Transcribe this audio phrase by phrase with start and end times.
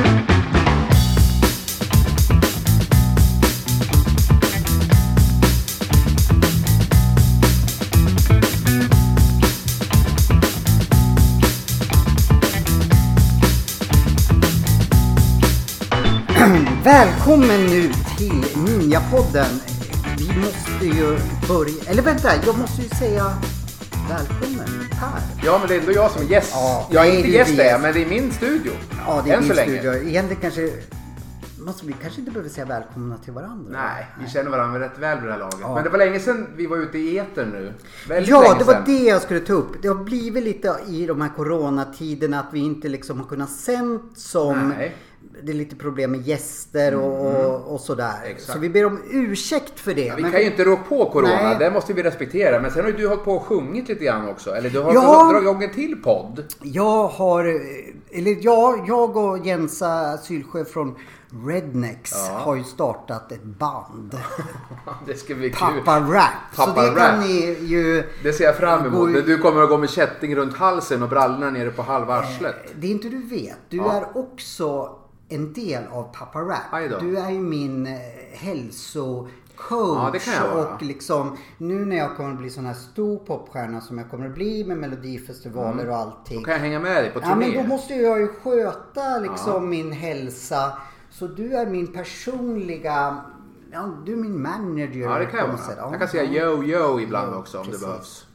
[16.84, 19.60] Välkommen nu till Ninjapodden.
[20.18, 23.32] Vi måste ju börja, eller vänta, jag måste ju säga
[24.08, 25.46] välkommen Per.
[25.46, 26.50] Ja, men det är ändå jag som är gäst.
[26.54, 27.82] Ja, jag är nej, inte är gäst där, gäst.
[27.82, 28.72] men det är min studio.
[29.06, 29.78] Ja, det är Än din så länge.
[29.80, 30.08] studio.
[30.08, 30.72] Egentligen kanske
[31.58, 33.72] måste vi kanske inte behöver säga välkomna till varandra.
[33.72, 35.60] Nej, vi känner varandra rätt väl vid det här laget.
[35.74, 37.72] Men det var länge sedan vi var ute i etern nu.
[38.08, 39.82] Väldigt Ja, det var det jag skulle ta upp.
[39.82, 44.02] Det har blivit lite i de här coronatiderna att vi inte liksom har kunnat sänt
[44.18, 44.96] som Nej.
[45.42, 48.12] Det är lite problem med gäster och, och, och sådär.
[48.24, 48.52] Exakt.
[48.52, 50.04] Så vi ber om ursäkt för det.
[50.04, 51.56] Ja, vi Men- kan ju inte rå på corona, Nej.
[51.58, 52.60] det måste vi respektera.
[52.60, 54.50] Men sen har ju du hållit på och sjungit lite grann också.
[54.50, 55.00] Eller du har Ja.
[55.32, 56.44] dragit igång en till podd.
[56.62, 57.44] Jag har,
[58.10, 60.94] eller ja, jag och Jensa Sylsjö från
[61.46, 62.38] Rednecks Ja.
[62.38, 64.18] har ju startat ett band.
[65.06, 65.58] Det ska bli kul.
[65.84, 66.24] Pappa Rap.
[66.56, 67.24] så Pappa det kan Rap.
[67.24, 68.02] ni ju...
[68.22, 69.12] Det ser jag fram emot.
[69.26, 72.54] Du kommer att gå med kätting runt halsen och brallorna nere på halva arslet.
[72.80, 73.56] Det är inte du vet.
[73.68, 73.92] Du Ja.
[73.92, 74.88] är också
[75.30, 77.00] en del av Pappa Rap.
[77.00, 77.98] Du är ju min eh,
[78.32, 80.26] hälsocoach.
[80.26, 84.10] Ja, och liksom nu när jag kommer att bli sån här stor popstjärna som jag
[84.10, 86.38] kommer att bli med melodifestivaler och allting.
[86.38, 87.62] Då kan jag hänga med dig på Ja men turné.
[87.62, 90.72] då måste jag ju sköta liksom min hälsa.
[91.10, 93.16] Så du är min personliga,
[93.72, 95.00] ja, du är min manager.
[95.00, 95.58] Ja, det kan jag vara.
[95.76, 96.42] Ja, Jag kan säga ja.
[96.42, 97.80] yo yo ibland också om precis.
[97.80, 98.26] det behövs.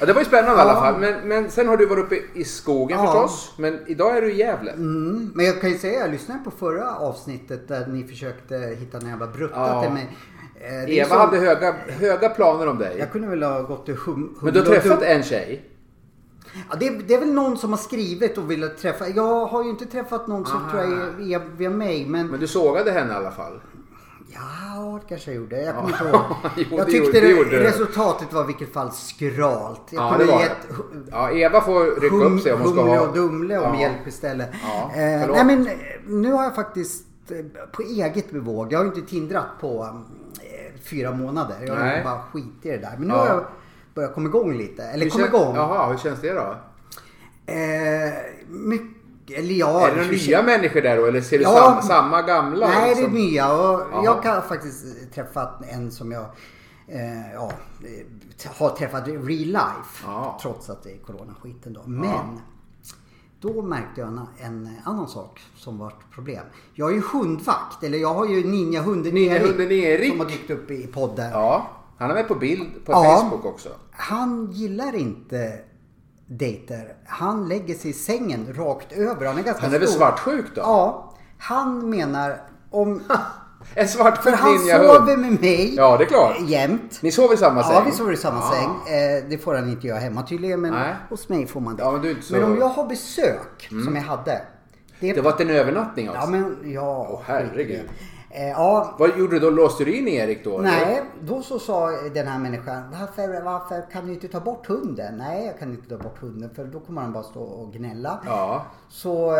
[0.00, 0.80] Ja, det var ju spännande i alla Ja.
[0.80, 1.00] fall.
[1.00, 3.06] Men, men sen har du varit uppe i skogen Ja.
[3.06, 3.52] förstås.
[3.58, 4.70] Men idag är du i Gävle.
[4.72, 8.98] Mm, men jag kan ju säga, jag lyssnade på förra avsnittet där ni försökte hitta
[8.98, 9.82] en jävla brutta Ja.
[9.82, 10.16] till mig.
[10.60, 12.96] Eh, Eva som- hade höga, höga planer om dig.
[12.98, 15.66] Jag kunde väl ha gått till hum, Men du har träffat en tjej?
[16.70, 19.08] Ja, det, är, det är väl någon som har skrivit och ville träffa.
[19.08, 20.70] Jag har ju inte träffat någon som Aha.
[20.70, 22.06] tror jag är via, via mig.
[22.06, 23.60] Men, Men du sågade henne i alla fall?
[24.34, 25.62] Ja, det kanske jag gjorde.
[25.62, 26.26] Jag kommer Ja.
[26.56, 26.68] inte ihåg.
[26.70, 27.56] Jo, jag det tyckte det det gjorde du.
[27.60, 29.80] resultatet var i vilket fall skralt.
[29.90, 30.74] Jag Ja, det var gett det.
[31.10, 33.00] Ja, Eva får rycka upp sig om hon ska ha...
[33.00, 33.80] och Dumle om Ja.
[33.80, 34.48] hjälp istället.
[34.62, 35.68] Ja, eh, nej men
[36.06, 37.36] nu har jag faktiskt eh,
[37.72, 38.72] på eget bevåg.
[38.72, 39.88] Jag har ju inte tindrat på
[40.40, 41.56] eh, fyra månader.
[41.66, 42.04] Jag har Nej.
[42.04, 42.94] bara skit i det där.
[42.98, 43.20] Men nu Ja.
[43.20, 43.44] har jag
[43.94, 44.82] börjat komma igång lite.
[44.82, 45.54] Eller Hur kän- igång.
[45.56, 46.56] Jaha, hur känns det då?
[47.46, 48.12] Eh,
[48.48, 48.96] mycket,
[49.34, 49.88] eller ja.
[49.88, 51.06] är det hur nya människor där då?
[51.06, 51.56] Eller ser du Ja.
[51.58, 52.68] samma, samma gamla?
[52.68, 53.14] Nej, det är liksom?
[53.14, 53.52] nya.
[53.52, 56.24] Och jag har faktiskt träffat en som jag
[56.88, 57.52] eh, ja,
[57.84, 60.04] eh, har träffat real life.
[60.06, 60.38] Ja.
[60.42, 61.80] Trots att det är coronaskiten då.
[61.86, 62.40] Men
[63.40, 66.44] då märkte jag en, en annan sak som var ett problem.
[66.74, 67.82] Jag är ju hundvakt.
[67.82, 70.10] Eller jag har ju ninjahunden Ninjahunden Erik.
[70.10, 71.30] Som har dykt upp i podden.
[71.30, 73.20] Ja, han är med på bild på Ja.
[73.22, 73.68] Facebook också.
[73.90, 75.58] Han gillar inte
[76.38, 76.94] dejter.
[77.06, 79.26] Han lägger sig i sängen rakt över.
[79.26, 79.98] Han är ganska Han är väl stor.
[79.98, 80.60] svartsjuk då?
[80.60, 81.14] Ja.
[81.38, 82.36] Han menar
[82.70, 83.02] om...
[83.74, 86.36] En svartsjuk För han sover med mig Ja, det är klart.
[86.40, 86.98] jämt.
[87.02, 87.72] Ni sover i samma säng?
[87.74, 88.52] Ja, vi sover i samma Ja.
[88.52, 88.94] säng.
[88.94, 90.94] Eh, det får han inte göra hemma tydligen, men Nej.
[91.08, 91.82] hos mig får man det.
[91.82, 92.52] Ja, men du så- Mm.
[92.52, 94.42] om jag har besök, som jag hade.
[95.00, 96.22] Det, Det var en övernattning alltså?
[96.22, 97.06] Ja, men ja.
[97.10, 97.88] Åh, herregud.
[98.30, 99.50] Eh, ja, Vad gjorde du då?
[99.50, 100.58] Låste du in Erik då?
[100.58, 100.70] eller?
[100.70, 105.18] nej, då så sa den här människan, varför, varför kan du inte ta bort hunden?
[105.18, 108.20] Nej, jag kan inte ta bort hunden för då kommer han bara stå och gnälla.
[108.26, 108.66] Ja.
[108.88, 109.38] Så eh,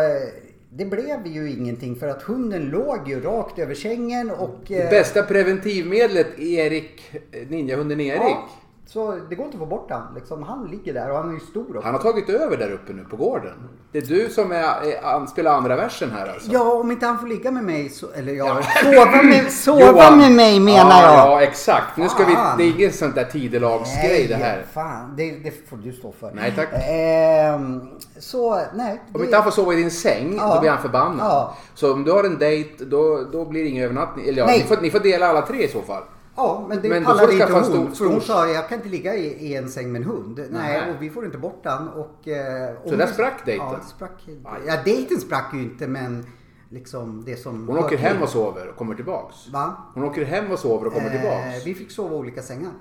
[0.69, 4.59] det blev ju ingenting för att hunden låg ju rakt över sängen och...
[4.67, 8.21] Det eh, bästa preventivmedlet Erik, eh, ninjahunden Erik.
[8.21, 8.49] Ja,
[8.93, 10.13] så det går inte att få bort han.
[10.15, 11.81] Liksom, han ligger där och han är ju stor också.
[11.83, 13.53] Han har tagit över där uppe nu på gården.
[13.91, 16.51] Det är du som är, är, spelar andra versen här alltså?
[16.51, 18.83] Ja, om inte han får ligga med mig så, eller ja, Ja.
[18.93, 21.27] sova, med, sova med mig menar ja, jag.
[21.27, 21.97] Ja, exakt.
[21.97, 24.65] Nu ska vi, det är inget sånt där tidelagsgrej det här.
[24.73, 25.13] fan.
[25.17, 26.31] Det, det får du stå för.
[26.35, 26.69] Nej, tack.
[26.89, 27.81] Ehm,
[28.19, 29.01] så, nej.
[29.13, 30.53] Om det- inte han får sova i din säng, Ja.
[30.55, 31.25] då blir han förbannad.
[31.31, 31.57] Ja.
[31.75, 34.27] Så om du har en dejt, då, då blir det ingen övernattning.
[34.27, 36.03] Eller ja, ni får, ni får dela alla tre i så fall.
[36.35, 37.63] Ja, men det Men pallade inte hon.
[37.63, 40.07] stor- för hon stor- sa jag kan inte ligga i, i en säng med en
[40.07, 40.47] hund.
[40.51, 41.87] Nej, och vi får inte bort den.
[41.87, 43.67] Och, eh, Så där sprack dejten?
[43.71, 44.27] Ja, sprack.
[44.67, 46.25] Ja, dejten sprack ju inte men
[46.69, 49.35] liksom det som Hon åker hem och sover och kommer tillbaks.
[49.49, 49.75] Va?
[49.93, 51.65] Hon åker hem och sover och kommer Eh, tillbaks.
[51.65, 52.71] vi fick sova i olika sängar.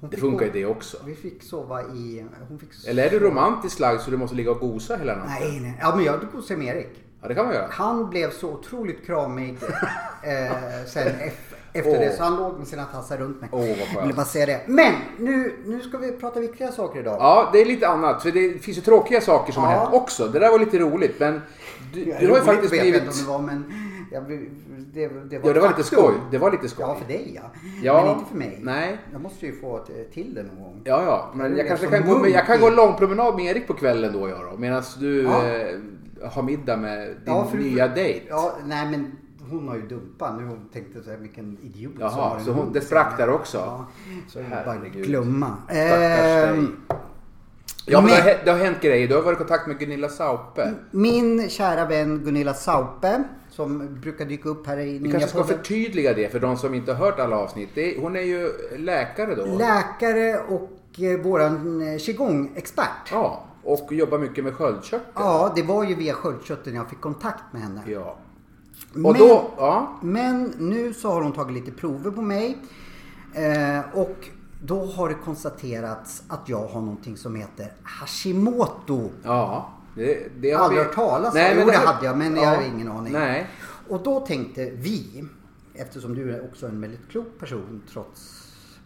[0.00, 0.96] Hon Det funkar ju det också.
[1.06, 2.26] Vi fick sova i...
[2.48, 5.32] Hon fick Eller är du romantiskt lagd så du måste ligga och gosa hela natten?
[5.40, 5.78] Nej, nej.
[5.80, 7.04] Ja, men jag gosade med Erik.
[7.22, 7.66] Ja, det kan man göra.
[7.70, 9.58] Han blev så otroligt kramig
[10.22, 10.52] eh,
[10.86, 11.98] sen ef- efter Åh.
[11.98, 12.16] det.
[12.16, 13.50] Så han låg med sina tassar runt mig.
[13.52, 13.88] Åh, vad skönt.
[13.94, 14.60] Jag ville bara säga det.
[14.66, 17.16] Men nu, nu ska vi prata viktiga saker idag.
[17.20, 18.22] Ja, det är lite annat.
[18.22, 19.78] För det finns ju tråkiga saker som har Ja.
[19.78, 20.26] hänt också.
[20.28, 21.20] Det där var lite roligt.
[21.20, 21.40] Men
[21.94, 23.02] du, Ja, du har ju faktiskt vet jag blivit...
[23.02, 23.64] inte om det var, men
[24.12, 24.22] jag,
[24.94, 26.14] det, det var Ja, det var lite skoj.
[26.30, 26.84] Det var lite skoj.
[26.88, 27.42] Ja, för dig ja.
[27.82, 28.58] Ja, Men inte för mig.
[28.62, 28.98] nej.
[29.12, 30.80] Jag måste ju få t- till det någon gång.
[30.84, 31.30] Ja, ja.
[31.34, 33.74] Men jag kanske kan gå, munk jag kan gå en lång promenad med Erik på
[33.74, 34.58] kvällen då jag då.
[34.58, 35.46] Medan du Ja.
[35.48, 38.26] eh, ha middag med din Ja, för- nya dejt.
[38.28, 39.12] Ja, nej men
[39.52, 40.58] hon har ju dumpat nu.
[40.72, 43.58] Tänkte så här, vilken idiot Jaha, som har en så hon- det sprack där också?
[43.58, 43.86] Ja,
[44.28, 45.06] så är det bara Herregud.
[45.06, 45.56] glömma.
[45.64, 46.48] Stackars dig.
[46.48, 46.76] Ehm,
[47.86, 49.08] Ja, men det har, det har hänt grejer.
[49.08, 50.72] Du har varit i kontakt med Gunilla Saupe.
[50.90, 56.14] Min kära vän Gunilla Saupe som brukar dyka upp här i Vi kanske ska förtydliga
[56.14, 57.68] det för de som inte har hört alla avsnitt.
[57.74, 59.44] Det är, hon är ju läkare då.
[59.44, 63.10] Läkare och eh, våran eh, qigong-expert.
[63.10, 65.06] ja, och jobbar mycket med sköldkörtel.
[65.14, 67.80] Ja, det var ju via sköldkörteln jag fick kontakt med henne.
[67.86, 68.16] Ja.
[68.94, 69.98] Och Men- då, ja.
[70.02, 72.58] Men nu så har hon tagit lite prover på mig.
[73.34, 74.16] Eh, och
[74.62, 79.10] då har det konstaterats att jag har någonting som heter Hashimoto.
[79.22, 79.68] Ja.
[79.96, 81.40] Det, det har Aldrig hört talas om.
[81.58, 83.12] Jo, det har- hade jag, men jag har ingen aning.
[83.12, 83.46] Nej.
[83.88, 85.24] Och då tänkte vi,
[85.74, 88.38] eftersom du är också en väldigt klok person trots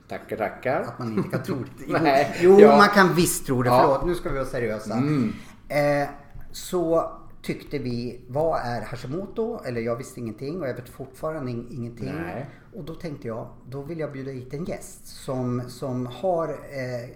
[0.08, 0.80] Tackar, tackar.
[0.80, 1.84] att man inte kan tro det.
[1.88, 2.76] Jo, Nej, jo ja.
[2.76, 3.68] man kan visst tro det.
[3.68, 3.80] Ja.
[3.82, 4.94] Förlåt, nu ska vi vara seriösa.
[4.94, 5.32] Mm.
[5.68, 6.08] Eh,
[6.52, 7.10] så
[7.46, 9.60] tyckte vi, vad är Hashimoto?
[9.64, 12.12] Eller jag visste ingenting och jag vet fortfarande in- ingenting.
[12.14, 12.46] Nej.
[12.74, 17.10] Och då tänkte jag, då vill jag bjuda hit en gäst som, som har eh,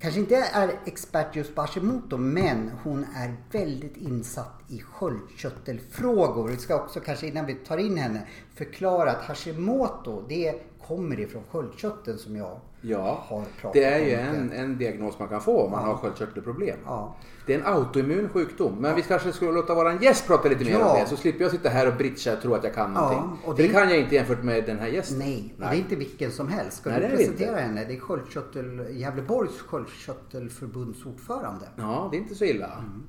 [0.00, 6.48] Kanske inte är expert just på Hashimoto men hon är väldigt insatt i sköldkörtelfrågor.
[6.48, 8.22] Vi ska också kanske innan vi tar in henne
[8.54, 10.54] förklara att Hashimoto det
[10.86, 14.34] kommer ifrån sköldkörteln som jag Ja, har pratat det är ju om.
[14.36, 15.86] en, en diagnos man kan få om man Ja.
[15.86, 16.76] har sköldkörtelproblem.
[16.84, 17.16] Ja.
[17.46, 18.76] Det är en autoimmun sjukdom.
[18.80, 21.06] Men vi kanske skulle låta våran gäst prata lite mer om det.
[21.08, 23.38] Så slipper jag sitta här och britcha och tro att jag kan Ja, någonting.
[23.48, 25.18] och det det- kan jag inte jämfört med den här gästen.
[25.18, 26.76] Nej, och det är inte vilken som helst.
[26.76, 27.60] Ska Nej, du presentera inte.
[27.62, 27.84] henne?
[27.84, 31.68] Det är sköldkörtel, Gävleborgs sköldkörtelförbunds ordförande.
[31.76, 32.66] Ja, det är inte så illa.
[32.78, 33.02] Mm.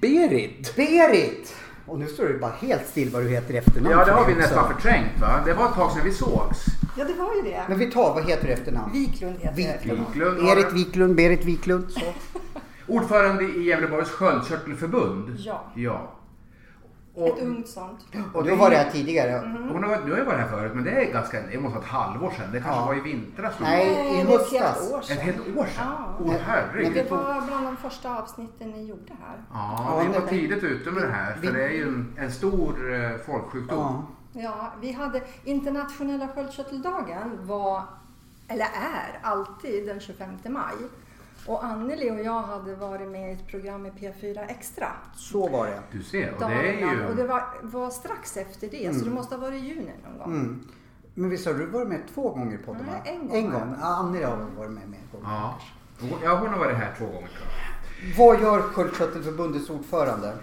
[0.00, 0.76] Berit!
[0.76, 1.54] Berit!
[1.86, 3.90] Och nu står det bara helt still vad du heter efternamn.
[3.90, 4.42] Ja, det har vi också.
[4.42, 5.42] nästan förträngt va?
[5.46, 6.64] Det var ett tag sedan vi sågs.
[6.98, 7.64] Ja, det var ju det.
[7.68, 8.92] Men vi tar, vad heter du efternamn?
[8.92, 9.56] Wiklund heter.
[9.56, 10.06] Wiklund.
[10.06, 10.74] Wiklund det.
[10.74, 11.90] Wiklund, Berit Wiklund.
[11.90, 12.00] Så.
[12.86, 15.36] Ordförande i Gävleborgs sköldkörtelförbund.
[15.38, 15.72] Ja.
[15.74, 16.12] Ja.
[17.16, 18.06] Ett ungt sånt.
[18.34, 19.32] Och är- var det här tidigare.
[19.72, 21.84] Hon har, du har ju varit här förut men det är ganska, det måste vara
[21.86, 22.48] ett halvår sedan.
[22.52, 22.86] Det kanske Ja.
[22.86, 23.54] var i vintras.
[23.60, 23.86] Nej,
[24.16, 24.52] i ett höstas.
[24.52, 25.16] helt år Ett sedan.
[25.18, 25.66] helt år sedan?
[25.78, 26.14] Ja.
[26.24, 26.94] Åh herregud.
[26.94, 29.36] Det var bland de första avsnitten ni gjorde här.
[29.52, 31.32] Ja, Ja, vi var tidigt ute med det här.
[31.34, 33.78] För det är ju en, en stor eh, folksjukdom.
[34.32, 34.40] Ja.
[34.42, 37.82] Ja, vi hade internationella sköldkörteldagen var,
[38.48, 40.74] eller är, alltid den 25 maj.
[41.50, 44.86] Och Anneli och jag hade varit med i ett program i P4 Extra.
[45.14, 45.82] Så var det.
[45.92, 47.04] Du ser, och det är innan.
[47.06, 47.28] Och det ju...
[47.28, 50.32] var, var strax efter det, så det måste ha varit i juni någon gång.
[50.40, 50.68] Mm.
[51.14, 52.86] Men visst har du varit med två gånger i podden?
[52.86, 52.92] va?
[53.04, 53.74] Nej, en gång En har gång.
[53.80, 55.20] Ja, Anneli har varit med med en gång.
[55.24, 55.58] Ja.
[56.00, 58.18] Hon- ja, hon har varit här två gånger tror jag.
[58.26, 60.36] Vad gör Sköldkörtelförbundets ordförande?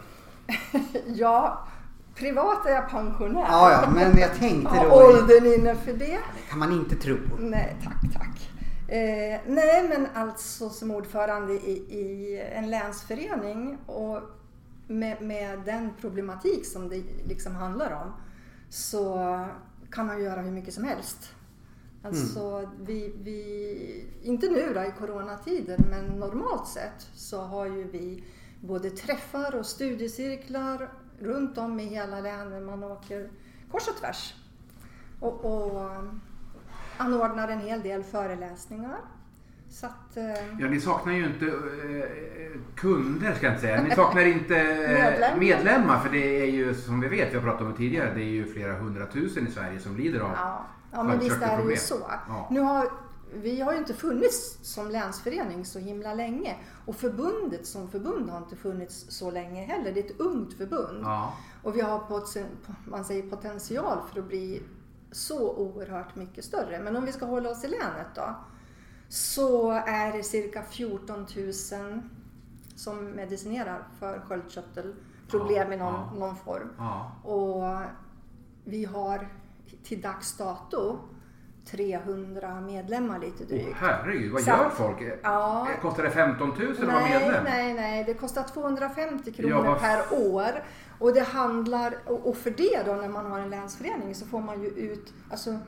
[1.06, 1.68] Ja,
[2.16, 3.46] privat är jag pensionär.
[3.50, 5.08] Ja, ja, men jag tänkte Har då...
[5.08, 6.20] åldern inne för det.
[6.50, 7.18] kan man inte tro.
[7.40, 8.52] Nej, tack, tack.
[8.88, 14.22] Eh, nej, men alltså som ordförande i, i en länsförening och
[14.88, 18.14] med, med den problematik som det liksom handlar om
[18.70, 19.46] så
[19.92, 21.34] kan man ju göra hur mycket som helst.
[22.04, 28.24] Alltså, vi, vi, inte nu då i coronatiden, men normalt sett så har ju vi
[28.62, 32.64] både träffar och studiecirklar runt om i hela länet.
[32.64, 33.30] Man åker
[33.72, 34.34] kors och tvärs.
[35.20, 35.90] Och, och
[36.98, 38.98] anordnar en hel del föreläsningar.
[39.70, 40.24] Så att, eh,
[40.60, 43.84] Ja, ni saknar ju inte eh, kunder ska jag inte säga.
[43.84, 44.68] Ni saknar inte eh,
[45.04, 45.38] Medlemmar.
[45.40, 46.00] medlemmar.
[46.00, 48.26] För det är ju som vi vet, vi har pratat om det tidigare, det är
[48.30, 51.78] ju flera hundratusen i Sverige som lider av ja, ja, men visst är det ju
[51.78, 51.96] så.
[52.28, 52.48] Ja.
[52.52, 52.88] Nu har,
[53.34, 56.56] vi har ju inte funnits som länsförening så himla länge.
[56.86, 59.92] Och förbundet som förbund har inte funnits så länge heller.
[59.92, 61.00] Det är ett ungt förbund.
[61.04, 61.34] Ja.
[61.64, 62.38] Och vi har pot-
[62.86, 64.62] man säger potential för att bli
[65.12, 66.80] så oerhört mycket större.
[66.80, 68.36] Men om vi ska hålla oss i länet då.
[69.10, 71.54] Så är det cirka 14 000
[72.76, 76.14] som medicinerar för sköldkörtelproblem Ja, i någon, ja.
[76.20, 76.70] någon form.
[76.78, 77.12] Ja.
[77.24, 77.82] Och
[78.64, 79.28] vi har
[79.84, 81.00] till dags dato
[81.72, 83.76] 300 medlemmar lite drygt.
[83.76, 84.98] herregud, vad Så- gör folk?
[85.24, 85.68] Ja.
[85.82, 87.44] Kostar det 15 000 att vara medlem?
[87.44, 88.04] nej, nej.
[88.04, 90.64] Det kostar 250 kronor Ja, per år.
[91.00, 94.62] Och det handlar, och för det då när man har en länsförening så får man
[94.62, 95.60] ju ut, alltså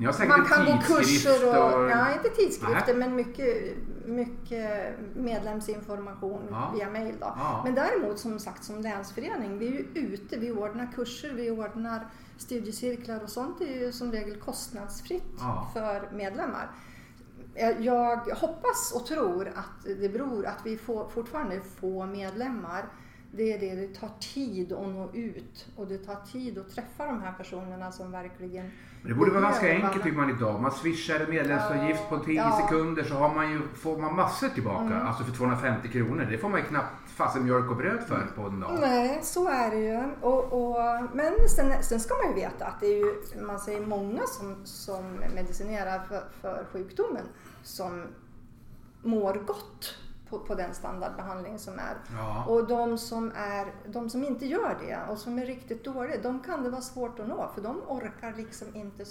[0.00, 1.90] man kan gå kurser och, och...
[1.90, 2.96] ja inte tidskrifter Nej.
[2.96, 3.76] men mycket,
[4.06, 6.72] mycket medlemsinformation Ja.
[6.76, 7.26] via mail då.
[7.36, 7.60] Ja.
[7.64, 12.06] Men däremot som sagt som länsförening, vi är ju ute, vi ordnar kurser, vi ordnar
[12.36, 15.70] studiecirklar och sånt är ju som regel kostnadsfritt Ja.
[15.74, 16.70] för medlemmar.
[17.78, 22.84] Jag- hoppas och tror att det beror att vi får, fortfarande är få medlemmar
[23.32, 27.06] det är det, det tar tid att nå ut och det tar tid att träffa
[27.06, 28.70] de här personerna som verkligen
[29.02, 30.60] det borde vara ganska enkelt tycker man idag.
[30.62, 32.60] Man swishar en medlemsavgift på 10 Ja.
[32.62, 35.00] sekunder så har man ju, får man massor tillbaka.
[35.00, 36.26] Alltså för 250 kronor.
[36.30, 38.78] Det får man ju knappt fasen mjölk och bröd för på en dag.
[38.80, 40.00] Nej, så är det ju.
[40.20, 40.76] Och, och,
[41.14, 44.56] men sen, sen ska man ju veta att det är ju, man säger många som,
[44.64, 47.24] som medicinerar för, för sjukdomen
[47.62, 48.02] som
[49.02, 49.94] mår gott
[50.30, 51.96] på, på den standardbehandling som är.
[52.16, 52.44] Ja.
[52.44, 56.40] Och de som, är, de som inte gör det och som är riktigt dåliga, de
[56.40, 59.04] kan det vara svårt att nå för de orkar liksom inte.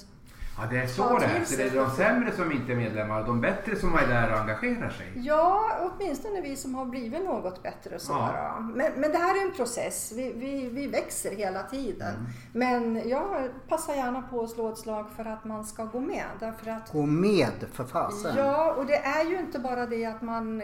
[0.59, 1.43] Ja, det är så det är.
[1.45, 4.31] Så det är de sämre som inte är medlemmar och de bättre som är där
[4.33, 5.11] och engagerar sig.
[5.15, 7.99] Ja, åtminstone vi som har blivit något bättre.
[7.99, 8.53] Så Ja.
[8.57, 8.63] då.
[8.63, 10.13] Men, men det här är en process.
[10.15, 12.13] Vi, vi, vi växer hela tiden.
[12.53, 16.25] Men jag passar gärna på att slå ett slag för att man ska gå med.
[16.39, 18.35] Därför att Gå med för fasen.
[18.37, 20.61] Ja, och det är ju inte bara det att man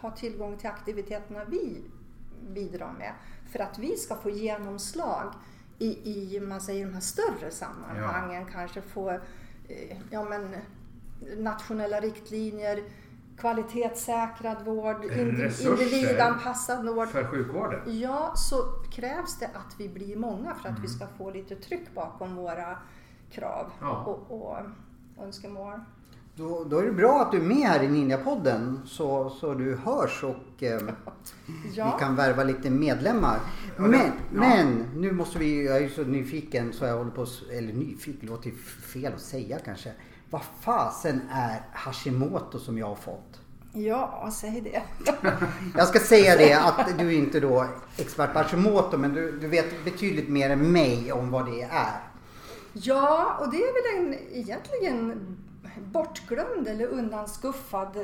[0.00, 1.82] har tillgång till aktiviteterna vi
[2.48, 3.12] bidrar med.
[3.52, 5.32] För att vi ska få genomslag
[5.80, 8.46] i, i man säger, de här större sammanhangen.
[8.52, 9.18] Kanske få eh,
[10.10, 10.56] ja, men,
[11.36, 12.82] nationella riktlinjer,
[13.38, 15.82] kvalitetssäkrad vård, Resurser.
[15.82, 17.08] individanpassad vård.
[17.08, 18.00] För sjukvården.
[18.00, 18.56] Ja, så
[18.92, 20.82] krävs det att vi blir många för att Mm.
[20.82, 22.78] vi ska få lite tryck bakom våra
[23.30, 24.04] krav Ja.
[24.04, 24.58] och, och
[25.24, 25.80] önskemål.
[26.34, 29.76] Då, då är det bra att du är med här i Ninjapodden så, så du
[29.76, 30.80] hörs och eh,
[31.74, 31.94] Ja.
[31.94, 33.40] vi kan värva lite medlemmar.
[33.76, 34.10] Men, ja.
[34.30, 38.50] men nu måste vi, jag är så nyfiken så jag håller på, eller nyfiken låter
[38.92, 39.92] fel att säga kanske.
[40.30, 43.40] Vad fasen är Hashimoto som jag har fått?
[43.72, 44.82] Ja, säg det.
[45.76, 49.48] Jag ska säga det att du är inte då expert på Hashimoto men du, du
[49.48, 52.00] vet betydligt mer än mig om vad det är.
[52.72, 55.36] Ja, och det är väl en egentligen
[55.92, 58.02] bortglömd eller undanskuffad eh,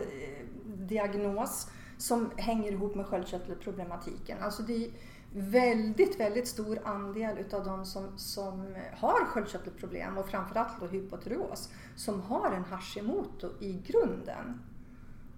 [0.64, 4.42] diagnos som hänger ihop med sköldkörtelproblematiken.
[4.42, 4.90] Alltså det är
[5.32, 12.20] väldigt, väldigt stor andel utav de som, som har sköldkörtelproblem och framförallt då hypotyreos som
[12.20, 14.60] har en Hashimoto i grunden.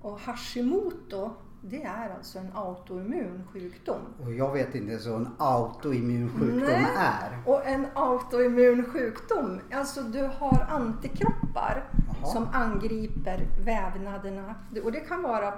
[0.01, 4.01] Och Hashimoto det är alltså en autoimmun sjukdom.
[4.25, 6.87] Och jag vet inte så en autoimmun sjukdom Nej.
[6.97, 7.43] är.
[7.47, 12.27] Och en autoimmun sjukdom, alltså du har antikroppar Jaha.
[12.33, 14.55] som angriper vävnaderna.
[14.85, 15.55] Och det kan vara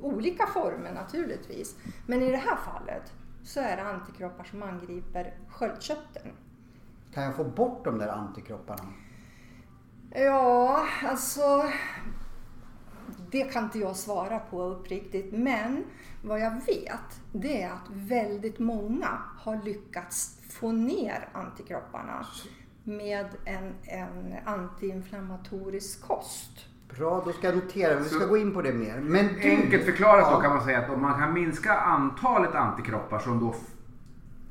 [0.00, 1.76] olika former naturligtvis.
[2.06, 6.32] Men i det här fallet så är det antikroppar som angriper sköldkörteln.
[7.14, 8.88] Kan jag få bort de där antikropparna?
[10.14, 11.62] Ja, alltså
[13.32, 15.32] det kan inte jag svara på uppriktigt.
[15.32, 15.84] Men
[16.24, 19.08] vad jag vet det är att väldigt många
[19.38, 22.26] har lyckats få ner antikropparna
[22.84, 26.50] med en, en antiinflammatorisk kost.
[26.96, 27.98] Bra, då ska jag notera.
[27.98, 29.00] Vi ska Så- gå in på det mer.
[29.00, 30.34] Men du, Enkelt förklarat Ja.
[30.36, 33.54] då kan man säga att om man kan minska antalet antikroppar som då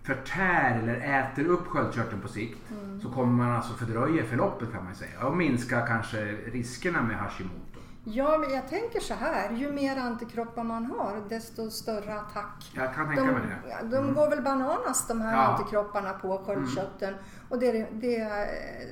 [0.03, 3.01] förtär eller äter upp sköldkörteln på sikt Mm.
[3.01, 7.79] så kommer man alltså fördröja förloppet kan man säga och minska kanske riskerna med Hashimoto.
[8.03, 9.51] Ja, men jag tänker så här.
[9.51, 12.71] Ju mer antikroppar man har desto större attack.
[12.75, 13.41] Jag kan tänka De, mig
[13.81, 13.87] det.
[13.97, 15.41] de går väl bananas de här Ja.
[15.43, 15.55] Mm.
[15.55, 17.15] antikropparna på sköldkörteln.
[17.49, 18.17] Och det, det,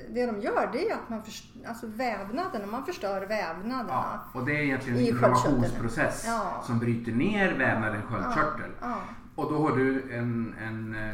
[0.09, 4.19] det de gör det är att man förstör, alltså vävnaderna, man förstör vävnaderna.
[4.33, 6.63] Ja, och det är egentligen en inflammationsprocess Ja.
[6.65, 8.71] som bryter ner vävnaden sköldkörtel.
[8.81, 8.95] Ja.
[9.35, 11.13] Och då har du en, en, eh,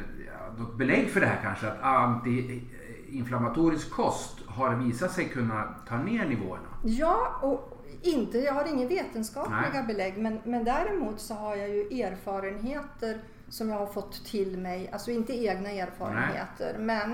[0.58, 6.26] något belägg för det här kanske att antiinflammatorisk kost har visat sig kunna ta ner
[6.26, 6.68] nivåerna.
[6.84, 7.72] Ja, och
[8.08, 9.84] inte, jag har inga vetenskapliga Nej.
[9.88, 14.90] belägg men, men däremot så har jag ju erfarenheter som jag har fått till mig,
[14.94, 17.12] alltså inte egna erfarenheter men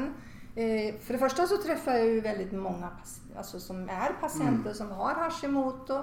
[0.56, 2.90] eh, för det första så träffar jag ju väldigt många
[3.38, 4.74] alltså som är patienter Mm.
[4.74, 5.94] som har Hashimoto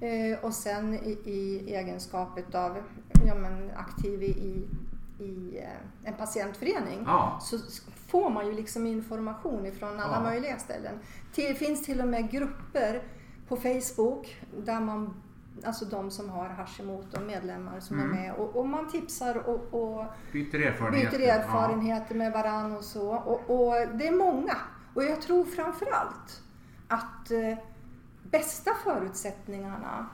[0.00, 2.82] eh, och sen i, i egenskap av
[3.26, 4.66] ja, men, aktiv i,
[5.18, 7.38] i, eh, en patientförening Ja.
[7.42, 7.58] så
[8.08, 10.22] får man ju liksom information ifrån alla Ja.
[10.22, 10.98] möjliga ställen.
[11.34, 13.02] Det finns till och med grupper
[13.48, 15.14] på Facebook där man,
[15.64, 18.10] alltså de som har Hashimoto, medlemmar som Mm.
[18.12, 21.18] är med och, och man tipsar och, och Byter erfarenheter.
[21.18, 23.10] byter erfarenheter med varann och så.
[23.14, 24.56] Och, och det är många.
[24.94, 26.42] Och jag tror framförallt
[26.88, 27.58] att eh,
[28.22, 30.06] bästa förutsättningarna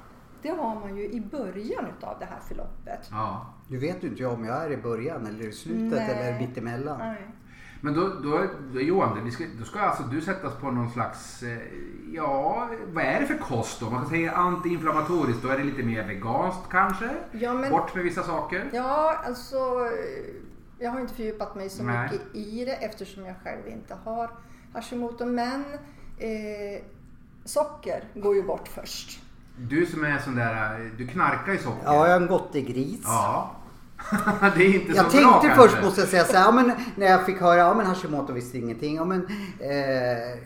[0.42, 3.08] det har man ju i början utav det här förloppet.
[3.10, 3.46] Ja.
[3.68, 6.10] Du vet ju inte om jag är i början eller i slutet Nej.
[6.10, 6.98] eller mittemellan.
[6.98, 7.28] Nej.
[7.80, 11.42] Men då, då, då Johan, vi ska, då ska alltså du sättas på någon slags,
[11.42, 11.58] eh,
[12.12, 13.90] ja, vad är det för kost då?
[13.90, 17.10] Man kan säga antiinflammatoriskt, då är det lite mer veganskt kanske?
[17.32, 18.70] Ja, men- Bort med vissa saker?
[18.72, 19.56] Ja, alltså
[20.78, 22.08] jag har inte fördjupat mig så Nej.
[22.12, 24.30] mycket i det eftersom jag själv inte har
[24.74, 25.24] Hashimoto.
[25.26, 25.64] Men
[26.18, 26.82] eh,
[27.44, 29.20] socker går ju bort först.
[29.56, 31.82] Du som är sån där, eh, du knarkar ju socker.
[31.84, 33.00] Ja, jag är en gottegris.
[33.04, 33.50] Ja.
[34.56, 35.54] det är inte så Jag bra tänkte kanske.
[35.68, 38.32] först måste jag säga så här, ja, men när jag fick höra ja men Hashimoto
[38.32, 38.96] visste ingenting.
[38.96, 39.26] Ja, men,
[39.60, 40.38] eh,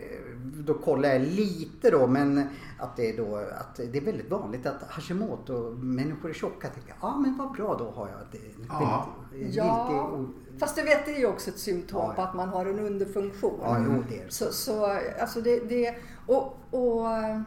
[0.67, 4.67] då kollade jag lite då men att det är då att det är väldigt vanligt
[4.67, 6.67] att Hashimoto människor är tjocka.
[6.67, 8.65] Jag tänkte, ja men vad bra då har jag det.
[8.69, 9.07] Ja.
[9.33, 12.27] Väldigt, Ja, lite- fast du vet det är ju också ett symptom Ja, på ja.
[12.29, 13.59] att man har en underfunktion.
[13.63, 14.33] Ja, jo, det är det.
[14.33, 15.95] Så, så alltså det, det
[16.27, 17.41] och, och eh,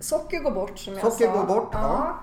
[0.00, 1.32] socker går bort som jag Socker sa.
[1.36, 2.08] går bort, ja.
[2.08, 2.14] Eh,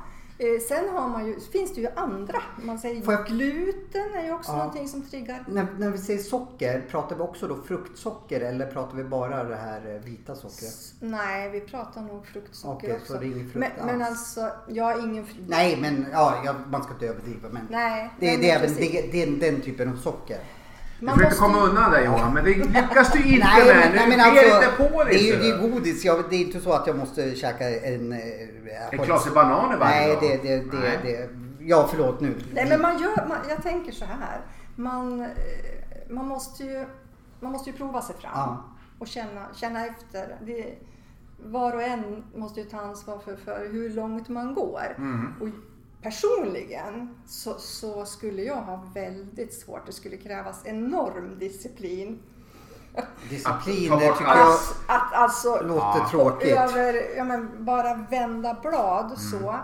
[0.68, 2.42] Sen har man ju, finns det ju andra.
[2.64, 4.58] Man säger jag- gluten är ju också Ja.
[4.58, 5.46] någonting som triggar.
[5.48, 9.56] När, när vi säger socker, pratar vi också då fruktsocker eller pratar vi bara det
[9.56, 10.94] här eh, vita sockret?
[11.00, 13.14] Nej, vi pratar nog fruktsocker Okej, också.
[13.14, 15.50] så det är ingen frukt men, men alltså, jag har ingen frukt.
[15.50, 18.76] Nej men ja, man ska inte överdriva men Nej, det, nej, det, är men även,
[18.76, 20.40] det, det är den typen av socker.
[21.04, 23.76] Du Man försöker måste- komma undan där Johan, men det lyckas du inte Nej, med.
[23.76, 25.30] men, nej, men alltså, inte på det dig.
[25.30, 26.06] är ju det är godis.
[26.06, 28.12] Jag, det är inte så att jag måste käka en...
[28.12, 28.20] eh,
[28.92, 30.22] En klase bananer varje Nej, dag.
[30.22, 31.00] det, det, det, Nej.
[31.04, 31.30] det,
[31.66, 32.36] ja förlåt nu.
[32.54, 34.42] Nej men man gör, man, jag tänker så här.
[34.76, 35.28] Man, eh,
[36.10, 36.86] man, måste ju,
[37.40, 38.64] man måste ju prova sig fram Ja.
[39.00, 40.36] och känna, känna efter.
[40.46, 40.66] Det,
[41.46, 44.96] var och en måste ju ta ansvar för, för hur långt man går.
[44.98, 45.34] Mm.
[45.42, 45.48] Och
[46.04, 49.86] personligen så, så skulle jag ha väldigt svårt.
[49.86, 52.20] Det skulle krävas enorm disciplin.
[53.30, 56.08] Disciplin det tycker jag Att, att alltså låter Ja.
[56.12, 56.52] tråkigt.
[56.58, 59.18] över, ja, men bara vända blad Mm.
[59.18, 59.56] så.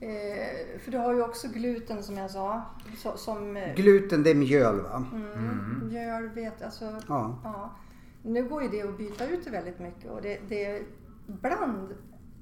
[0.00, 2.62] Eh, för du har ju också gluten som jag sa.
[2.98, 5.04] Så, som eh, Gluten det är mjöl va?
[5.12, 6.84] mm, mjöl, vet alltså.
[7.08, 7.38] Ja.
[7.44, 7.76] Ja.
[8.22, 10.82] Nu går ju det att byta ut det väldigt mycket och det, det
[11.26, 11.94] bland,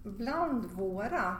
[0.04, 1.36] bland våra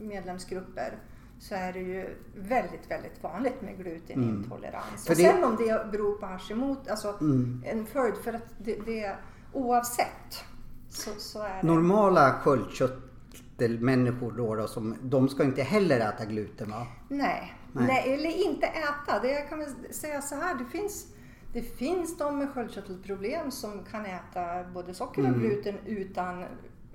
[0.00, 0.98] medlemsgrupper
[1.38, 5.08] så är det ju väldigt, väldigt vanligt med glutenintolerans.
[5.08, 5.08] Mm.
[5.08, 7.62] Och det- sen om det beror på Hashimoto, alltså Mm.
[7.66, 9.16] en följd för att det, det
[9.52, 10.44] oavsett
[10.88, 11.66] så, så är det.
[11.66, 16.86] Normala sköldkörtelmänniskor då, då som, de ska inte heller äta gluten va?
[17.08, 17.54] Nej.
[17.72, 17.86] Nej.
[17.86, 18.14] Nej.
[18.14, 19.18] eller inte äta.
[19.22, 21.06] Det jag kan väl säga så här, det finns,
[21.52, 25.40] det finns de med sköldkörtelproblem som kan äta både socker och Mm.
[25.40, 26.42] gluten utan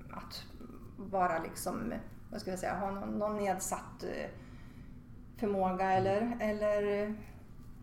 [0.09, 0.43] att
[0.97, 1.93] vara liksom,
[2.31, 4.29] vad ska jag säga, ha någon, någon nedsatt eh,
[5.37, 7.13] förmåga eller, eller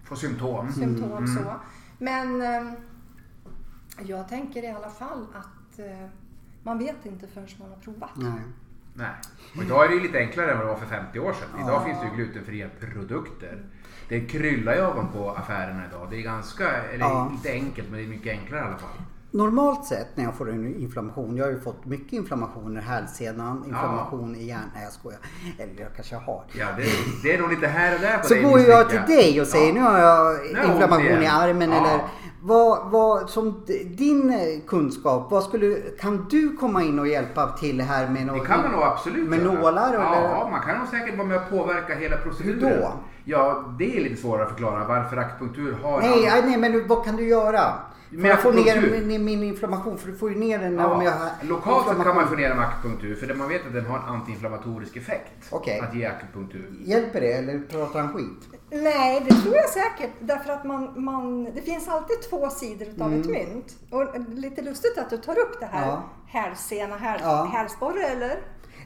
[0.04, 0.72] Få symptom.
[0.72, 1.26] symptom Mm.
[1.26, 1.54] så.
[1.98, 2.72] Men eh,
[4.02, 6.06] jag tänker i alla fall att eh,
[6.62, 8.10] man vet inte förrän man har provat.
[8.16, 8.32] Nej.
[8.94, 9.10] Nej.
[9.56, 11.48] Och idag är det ju lite enklare än vad det var för 50 år sedan.
[11.64, 11.84] Idag Ja.
[11.84, 13.64] finns det ju glutenfria produkter.
[14.08, 16.06] Det kryllar ju ögon på affärerna idag.
[16.10, 17.30] Det är ganska, eller Ja.
[17.32, 18.96] inte enkelt, men det är mycket enklare i alla fall.
[19.30, 23.64] Normalt sett när jag får en inflammation, jag har ju fått mycket inflammationer i hälsenan,
[23.68, 25.18] inflammation i hjärnan, nej jag skojar.
[25.58, 26.44] Eller jag kanske har.
[26.58, 26.84] Ja, det,
[27.22, 29.46] det är nog lite här och där på Så dig går jag till dig och
[29.46, 29.72] säger Ja.
[29.74, 31.76] nu har jag inflammation i armen Ja.
[31.76, 32.00] eller
[32.42, 33.64] vad, vad, som
[33.96, 38.32] din eh, kunskap, vad skulle, kan du komma in och hjälpa till här med Det
[38.32, 38.46] något?
[38.46, 40.50] kan man nog absolut Med nålar Ja, eller?
[40.50, 42.60] man kan nog säkert vara med och påverka hela proceduren.
[42.72, 42.92] Hur då?
[43.30, 46.00] Ja, det är lite svårare att förklara varför akupunktur har...
[46.00, 47.60] Nej, nej, nej, men vad kan du göra?
[48.10, 50.86] För Med att få ner min, min inflammation, för du får ju ner den Ja,
[50.86, 53.66] om jag har lokalt sett kan man få ner med akupunktur för det man vet
[53.66, 55.32] att den har en antiinflammatorisk effekt.
[55.50, 55.80] Okej.
[55.80, 56.70] Att ge akupunktur.
[56.84, 58.48] Hjälper det eller pratar han skit?
[58.70, 60.10] Nej, det tror jag säkert.
[60.20, 63.76] Därför att man, man, det finns alltid två sidor utav ett mynt.
[63.90, 65.94] Och lite lustigt att du tar upp det här Mm.
[65.94, 66.02] Ja.
[66.40, 67.48] hälsena, häl, Ja.
[67.52, 68.36] hälsporre eller?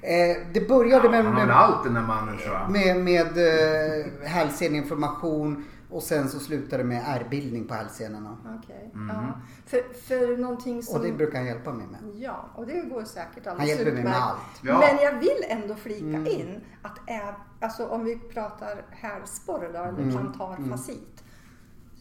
[0.02, 2.70] Eh, det började Ja, med, han har med, allt den där mannen tror jag.
[2.70, 8.36] med, med eh, hälseneinflammation och sen så slutade det med ärrbildning på hälsenorna.
[8.62, 8.90] Okej.
[8.94, 9.08] Mhm.
[9.08, 9.40] Ja.
[9.66, 10.96] För, för någonting som...
[11.00, 12.00] Och det brukar han hjälpa mig med.
[12.14, 14.38] Ja, och det går säkert alldeles Han hjälper mig med allt.
[14.62, 14.78] Ja.
[14.78, 16.26] Men jag vill ändå flika Mm.
[16.26, 20.10] in att är, alltså om vi pratar hälsporre då, eller Mm.
[20.10, 21.24] plantarfasit,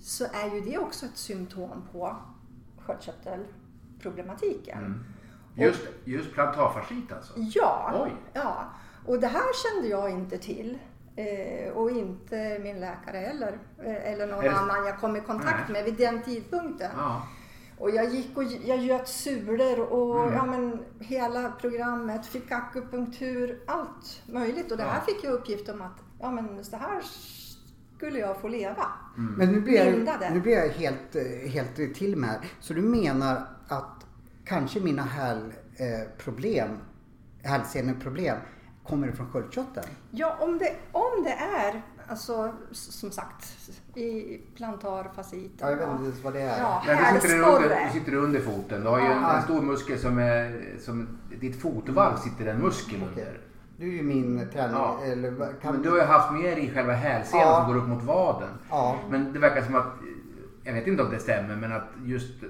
[0.02, 2.16] så är ju det också ett symptom på
[2.86, 5.04] sköldkörtelproblematiken.
[5.56, 7.34] Just, just plantarfascit alltså.
[7.38, 8.16] Ja, Oj.
[8.34, 8.66] ja,
[9.06, 10.78] och det här kände jag inte till.
[11.16, 13.60] Eh, och inte min läkare heller.
[13.84, 15.74] Eh, eller någon det- annan jag kom i kontakt Nej.
[15.74, 16.92] med vid den tidpunkten.
[16.98, 17.28] Ja.
[17.78, 20.34] Och jag gick och jag göt sulor och Mm.
[20.34, 24.72] ja, men, hela programmet, fick akupunktur, allt möjligt.
[24.72, 25.14] Och det här Ja.
[25.14, 27.02] fick jag uppgift om att ja, men, så här
[27.98, 28.86] skulle jag få leva.
[29.18, 29.34] Mm.
[29.34, 32.40] Men nu blir, jag, nu blir jag helt, eh, helt till med här.
[32.60, 34.06] Så du menar att
[34.52, 36.70] kanske mina hälproblem,
[37.44, 38.38] hälseneproblem
[38.84, 39.88] kommer från sköldkörteln?
[40.12, 43.58] Ja, om det, om det är, alltså som sagt,
[43.96, 45.52] i plantarfasit.
[45.58, 46.60] Ja, jag vet inte ens vad det är.
[46.60, 48.82] Ja, Nej, du, sitter under, du sitter under foten.
[48.82, 50.66] Du har ju en, en stor muskel som är...
[50.80, 51.08] Som,
[51.40, 53.24] ditt fotvalv sitter en muskel Okej.
[53.24, 53.40] under.
[53.78, 54.76] Du är ju min träning...
[54.78, 55.00] Ja.
[55.04, 57.64] Eller, kan, Men du har ju haft mer i själva hälsenan Ja.
[57.66, 58.50] som går upp mot vaden.
[58.70, 59.00] Ja.
[59.10, 59.94] Men det verkar som att,
[60.64, 62.44] jag vet inte om det stämmer, men att just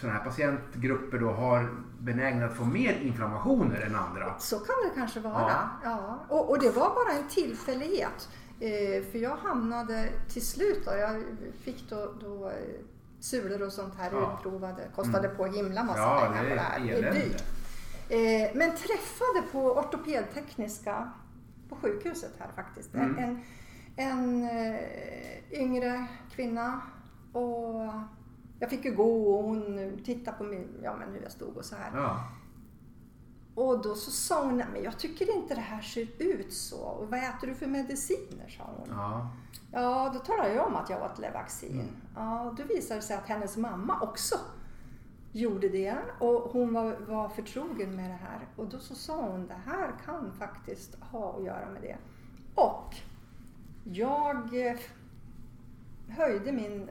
[0.00, 1.68] sådana här patientgrupper då har
[2.00, 4.38] benägna att få mer inflammationer än andra.
[4.38, 5.40] Så kan det kanske vara.
[5.40, 5.68] Ja.
[5.84, 6.18] Ja.
[6.28, 8.28] Och, och det var bara en tillfällighet.
[8.60, 11.22] Eh, för jag hamnade till slut då, jag
[11.64, 12.54] fick då, då eh,
[13.20, 14.34] sulor och sånt här Ja.
[14.38, 14.82] utprovade.
[14.96, 16.80] Kostade på himla massa Ja, pengar på det är här.
[16.80, 17.20] Det är elände.
[17.20, 17.42] dyrt.
[18.08, 21.10] Eh, men träffade på ortopedtekniska
[21.68, 22.94] på sjukhuset här faktiskt.
[22.94, 23.18] Mm.
[23.18, 23.42] En,
[23.96, 26.80] en eh, yngre kvinna
[27.32, 27.90] och
[28.60, 31.64] jag fick ju gå och hon tittade på mig, ja, men hur jag stod och
[31.64, 31.90] så här.
[31.94, 32.24] Ja.
[33.54, 36.80] Och då så sa hon, "Nej, men jag tycker inte det här ser ut så.
[36.80, 38.48] Och vad äter du för mediciner?
[38.58, 38.88] sa hon.
[38.90, 39.30] Ja.
[39.72, 41.88] Ja, då talade jag om att jag åt Levaxin.
[42.16, 44.34] Ja, då visade det sig att hennes mamma också
[45.32, 48.48] gjorde det och hon var, var förtrogen med det här.
[48.56, 51.96] Och då så sa hon, det här kan faktiskt ha att göra med det.
[52.54, 52.94] Och
[53.84, 54.76] jag eh,
[56.08, 56.90] höjde min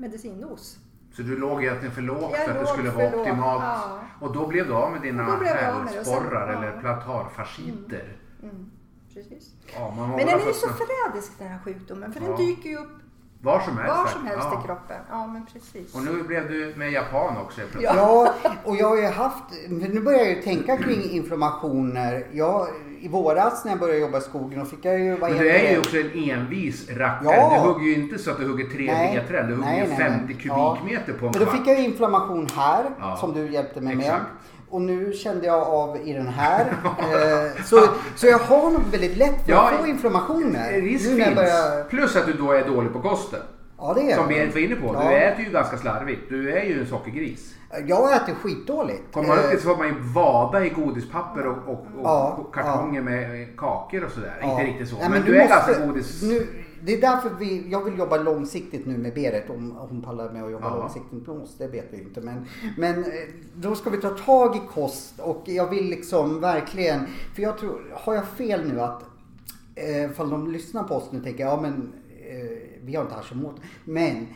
[0.00, 0.78] medicindos.
[1.12, 3.62] Så du låg egentligen för lågt Jag för att det skulle vara lågt, optimalt.
[3.62, 4.00] ja.
[4.20, 6.58] Och då blev du av med dina hälsporrar ja.
[6.58, 8.16] eller plantarfasciter.
[8.42, 8.70] Mm,
[9.14, 9.54] precis.
[9.74, 12.99] Ja, Men den är ju så förrädisk den här sjukdomen för den dyker ju upp
[13.42, 13.96] var som helst.
[13.96, 14.10] var va?
[14.10, 14.60] som helst ja.
[14.62, 14.96] i kroppen.
[15.10, 15.94] Ja, men precis.
[15.94, 17.82] Och nu blev du med japan också plötsligt.
[17.82, 22.26] Ja, och jag har ju haft, nu börjar jag ju tänka kring inflammationer.
[22.32, 22.66] Jag,
[23.00, 25.50] I våras när jag började jobba i skogen då fick jag ju, vad Men du
[25.50, 27.36] är ju också en envis rackare.
[27.36, 27.50] Ja.
[27.54, 29.16] Du hugger ju inte så att du hugger tre Nej.
[29.16, 29.46] vedträn.
[29.46, 30.36] Du hugger Nej, ju nej, 50 nej.
[30.46, 30.78] Ja.
[30.80, 31.56] kubikmeter på en Men då kvart.
[31.58, 33.16] fick jag ju inflammation här Ja.
[33.16, 34.22] som du hjälpte mig Exakt.
[34.22, 34.26] med.
[34.70, 36.60] Och nu kände jag av i den här.
[36.84, 37.80] eh, så,
[38.16, 40.72] så jag har nog väldigt lätt för Ja, att få inflammationer.
[40.72, 41.36] Risk nu finns.
[41.36, 41.84] börjar...
[41.84, 43.40] Plus att du då är dålig på kosten.
[43.78, 44.28] Ja, det är Som.
[44.28, 44.92] Berit var inne på.
[44.92, 45.12] Du Ja.
[45.12, 46.20] äter ju ganska slarvigt.
[46.28, 47.54] Du är ju en sockergris.
[47.86, 49.02] Jag äter skitdåligt.
[49.12, 51.86] Kommer man upp Eh, dit så får man ju vada i godispapper och, och, och
[52.04, 54.40] Ja, kartonger med kakor och sådär.
[54.42, 54.96] Inte riktigt så.
[54.96, 56.22] Nej, men, du du är ganska godis...
[56.22, 56.46] Nu,
[56.84, 59.50] det är därför vi, jag vill jobba långsiktigt nu med Berit.
[59.50, 60.76] Om hon pallar med att jobba Ja.
[60.76, 62.20] långsiktigt med oss, det vet vi inte.
[62.20, 62.44] Men,
[62.78, 63.10] men eh,
[63.54, 67.00] då ska vi ta tag i kost och jag vill liksom verkligen,
[67.34, 69.02] för jag tror, har jag fel nu att
[69.74, 71.92] eh, ifall de lyssnar på oss nu tänker ja men
[72.28, 73.62] eh, vi har inte Hashimoto.
[73.84, 74.26] Men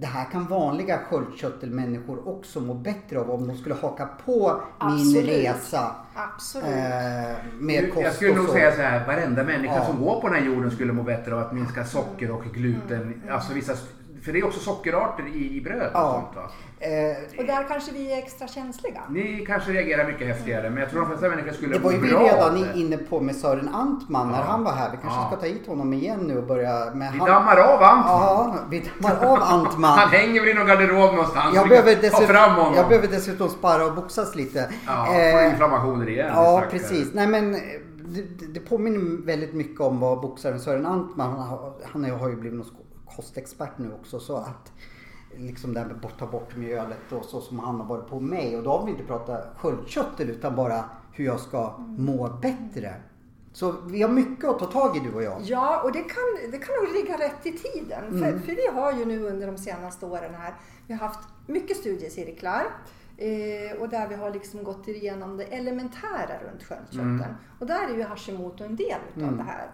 [0.00, 4.92] det här kan vanliga sköldkörtelmänniskor också må bättre av om de skulle haka på min
[4.92, 5.28] Absolut.
[5.28, 5.96] resa.
[6.14, 6.66] Absolut.
[6.68, 8.52] Eh, med kost Jag skulle och nog så.
[8.52, 9.84] säga så här, varenda människa Ja.
[9.86, 13.02] som går på den här jorden skulle må bättre av att minska socker och gluten.
[13.02, 13.20] Mm.
[13.30, 13.72] Alltså vissa,
[14.28, 16.12] för det är också sockerarter i, i bröd och Ja.
[16.12, 16.50] sånt va?
[16.80, 19.00] Eh, Och där kanske vi är extra känsliga.
[19.08, 21.98] Ni kanske reagerar mycket häftigare men jag tror de flesta människor skulle Det var ju
[21.98, 22.80] må vi bra redan det.
[22.80, 24.44] inne på med Sören Antman när Ja.
[24.44, 24.90] han var här.
[24.90, 25.26] Vi kanske Ja.
[25.26, 27.28] ska ta hit honom igen nu och börja med Vi han.
[27.28, 28.20] dammar av Antman.
[28.20, 29.98] Ja, vi dammar av Antman.
[29.98, 31.54] Han hänger väl i någon garderob någonstans.
[31.54, 32.74] Jag behöver, dessutom, fram honom.
[32.74, 34.68] jag behöver dessutom spara och boxas lite.
[34.86, 36.30] Ja, Eh, får inflammationer igen.
[36.34, 37.14] Ja, precis.
[37.14, 37.60] Nej men eh,
[38.08, 38.22] det,
[38.54, 42.58] det påminner väldigt mycket om vad boxaren Sören Antman, han har, han har ju blivit
[42.58, 42.66] någon
[43.18, 44.20] kostexpert nu också.
[44.20, 44.72] Så att
[45.36, 48.20] liksom det här med att ta bort mjölet och så som han har varit på
[48.20, 48.56] mig.
[48.56, 52.94] Och då har vi inte pratat sköldkörtel utan bara hur jag ska må bättre.
[53.52, 55.40] Så vi har mycket att ta tag i du och jag.
[55.42, 58.04] Ja, och det kan, det kan nog ligga rätt i tiden.
[58.08, 58.20] Mm.
[58.22, 60.54] För, för vi har ju nu under de senaste åren här,
[60.86, 62.64] vi har haft mycket studiecirklar.
[63.16, 67.34] Eh, och där vi har liksom gått igenom det elementära runt sköldkörteln.
[67.60, 69.36] Och där är ju Hashimoto en del utav Mm.
[69.36, 69.70] det här.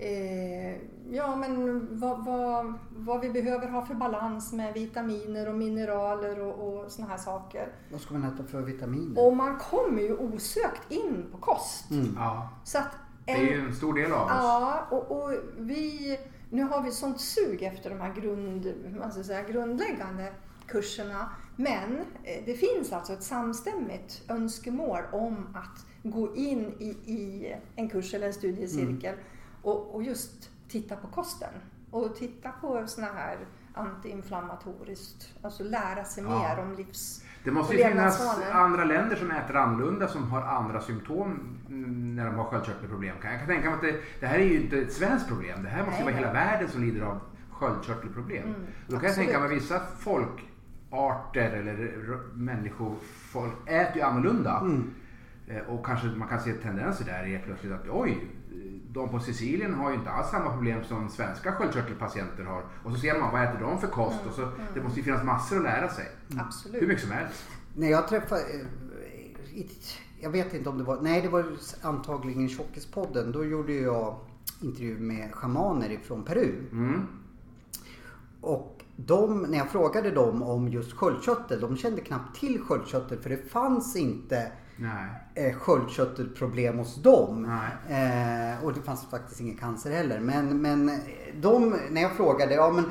[0.00, 0.76] Eh,
[1.10, 6.84] ja, men vad, vad, vad vi behöver ha för balans med vitaminer och mineraler och,
[6.84, 7.72] och såna här saker.
[7.92, 9.26] Vad ska man äta för vitaminer?
[9.26, 11.90] Och man kommer ju osökt in på kost.
[11.90, 12.14] Mm.
[12.16, 14.32] Ja, Så att det är ju en stor del av oss.
[14.34, 16.18] Ja, och, och vi,
[16.50, 20.32] nu har vi sånt sug efter de här grund, hur man ska säga, grundläggande
[20.66, 21.30] kurserna.
[21.56, 27.88] Men eh, det finns alltså ett samstämmigt önskemål om att gå in i, i en
[27.88, 29.14] kurs eller en studiecirkel
[29.68, 31.50] och, och just titta på kosten.
[31.90, 33.36] Och titta på såna här
[33.74, 36.38] antiinflammatoriskt, alltså lära sig Ja.
[36.56, 40.80] mer om livs Det måste ju finnas andra länder som äter annorlunda som har andra
[40.80, 41.58] symptom
[42.16, 43.14] när de har sköldkörtelproblem.
[43.22, 45.62] Jag kan tänka mig att det, det här är ju inte ett svenskt problem.
[45.62, 46.12] Det här måste Nej.
[46.12, 48.42] vara hela världen som lider av sköldkörtelproblem.
[48.48, 49.28] Mm, Då kan jag absolut.
[49.28, 52.94] tänka mig vissa folkarter eller r- människor
[53.32, 54.58] folk äter ju annorlunda.
[54.60, 54.90] Mm.
[55.48, 58.28] Eh, Och kanske man kan se tendenser där i plötsligt att oj,
[58.92, 62.64] de på Sicilien har ju inte alls samma problem som svenska sköldkörtelpatienter har.
[62.84, 65.24] Och så ser man vad äter de för kost och så, det måste ju finnas
[65.24, 66.06] massor att lära sig.
[66.38, 66.82] Absolut.
[66.82, 67.48] Hur mycket som helst.
[67.74, 68.40] När jag träffade,
[69.54, 69.66] eh,
[70.20, 71.46] jag vet inte om det var, nej det var
[71.82, 73.32] antagligen Tjockispodden.
[73.32, 74.16] Då gjorde jag
[74.60, 76.54] intervju med schamaner ifrån Peru.
[76.72, 77.06] Mm.
[78.40, 83.30] Och de, när jag frågade dem om just sköldkörtel, de kände knappt till sköldkörtel för
[83.30, 85.48] det fanns inte Nej.
[85.48, 87.44] eh, sköldkörtelproblem hos dem.
[87.88, 90.20] Eh, och det fanns faktiskt ingen cancer heller.
[90.20, 90.90] Men, men
[91.40, 92.84] de, när jag frågade, ja men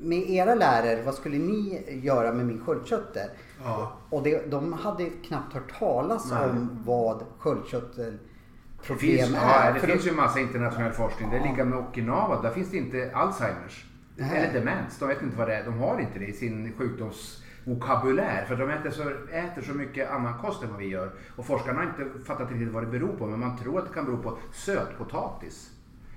[0.00, 3.28] med era lärare, vad skulle ni göra med min sköldkörtel?
[3.64, 3.92] Ja.
[4.10, 6.50] Och det, de hade knappt hört talas Nej.
[6.50, 8.18] om vad sköldkörtel
[8.88, 9.74] Det finns, ja, är.
[9.74, 11.30] det För finns då- ju massa internationell forskning.
[11.30, 12.42] Det är lika med Okinawa.
[12.42, 13.86] Där finns det inte Alzheimers.
[14.16, 14.30] Nej.
[14.36, 14.98] Eller demens.
[14.98, 15.64] De vet inte vad det är.
[15.64, 16.72] De har inte det i sin
[17.64, 18.44] sjukdomsvokabulär.
[18.44, 21.10] För de äter så, äter så mycket annan kost än vad vi gör.
[21.36, 23.26] Och forskarna har inte fattat riktigt vad det beror på.
[23.26, 25.70] Men man tror att det kan bero på sötpotatis.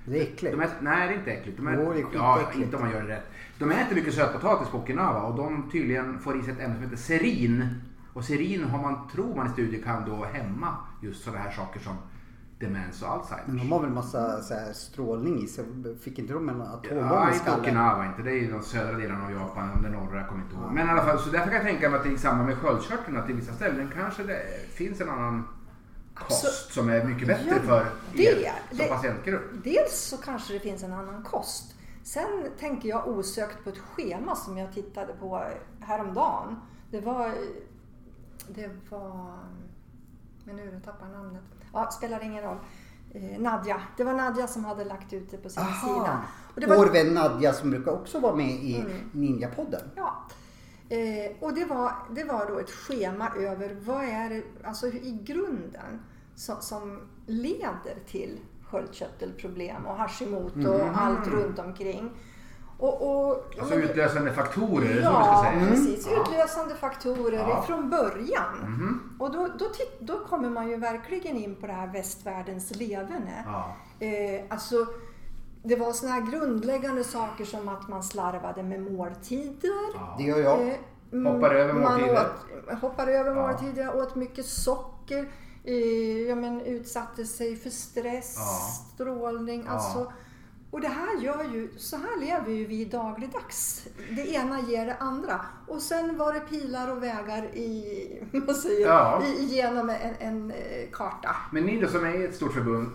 [0.04, 0.56] det är äckligt.
[0.56, 1.56] De äter, nej, det är inte äckligt.
[1.56, 3.26] De äter, Jo, det är ja, inte om man gör det rätt.
[3.58, 6.84] De äter mycket sötpotatis på Okinawa och de tydligen får i sig ett ämne som
[6.84, 7.80] heter serin.
[8.12, 11.80] Och serin har man, tror man i studier kan då hämma just sådana här saker
[11.80, 11.96] som
[12.58, 13.60] demens och Men Alzheimers.
[13.62, 15.64] de har väl massa så här, strålning i sig.
[16.00, 17.60] Fick inte de en atombomb Ja, i inte skallen?
[17.60, 18.22] Okinawa inte.
[18.22, 20.72] Det är ju de södra delarna av Japan, om det norra, jag kommer inte ihåg.
[20.72, 22.58] Men i alla fall, så därför kan jag tänka mig att det i samband med
[22.58, 24.42] sköldkörteln, att i vissa ställen kanske det
[24.74, 25.48] finns en annan
[26.14, 26.74] kost Absolut.
[26.74, 29.42] som är mycket bättre Ja, för det- er som det- patientgrupp.
[29.64, 31.74] Dels så kanske det finns en annan kost.
[32.02, 35.42] Sen tänker jag osökt på ett schema som jag tittade på
[35.80, 36.56] häromdagen.
[36.90, 37.30] Det var...
[38.48, 39.38] Det var...
[40.44, 41.42] Men nu tappar jag namnet.
[41.76, 42.56] Ja, spelar ingen roll.
[43.14, 43.80] Eh, Nadja.
[43.96, 45.92] Det var Nadja som hade lagt ut det på sin sida.
[45.94, 46.20] Aha.
[46.54, 48.92] Och det var, Vår vän Nadja som brukar också vara med i Mm.
[49.12, 49.82] Ninja-podden.
[49.96, 50.22] Ja.
[50.88, 55.18] Eh, och det var, det var då ett schema över vad är det alltså i
[55.24, 56.02] grunden
[56.34, 58.38] som, som leder till
[58.70, 62.10] sköldkörtelproblem och Hashimoto och allt runt omkring.
[62.78, 65.66] Och, och, Alltså men- utlösande faktorer, som vi ska Ja, säga.
[65.68, 66.06] precis.
[66.10, 66.22] Ja.
[66.22, 67.62] Utlösande faktorer Ja.
[67.66, 68.58] från början.
[68.62, 69.16] Mhm.
[69.18, 73.44] Och då, då, titt, då kommer man ju verkligen in på det här västvärldens leverne.
[73.46, 73.76] Ja.
[74.06, 74.86] Eh, alltså,
[75.62, 79.70] det var såna här grundläggande saker som att man slarvade med måltider.
[79.94, 80.14] Ja.
[80.18, 80.68] Det gör jag.
[80.68, 80.74] Eh,
[81.12, 82.26] mm, Hoppar över man måltider.
[82.72, 83.46] Åt, hoppar över Ja.
[83.48, 85.28] måltider, åt mycket socker,
[85.64, 85.74] eh,
[86.28, 88.44] ja, men utsatte sig för stress, Ja.
[88.94, 89.62] strålning.
[89.66, 89.72] Ja.
[89.72, 90.12] Alltså,
[90.76, 93.86] och det här gör ju, så här lever ju vi dagligdags.
[94.10, 95.40] Det ena ger det andra.
[95.66, 99.22] Och sen var det pilar och vägar i, vad säger, Ja.
[99.38, 101.36] i, genom en, en eh, karta.
[101.52, 102.88] Men ni då som är ett stort förbund,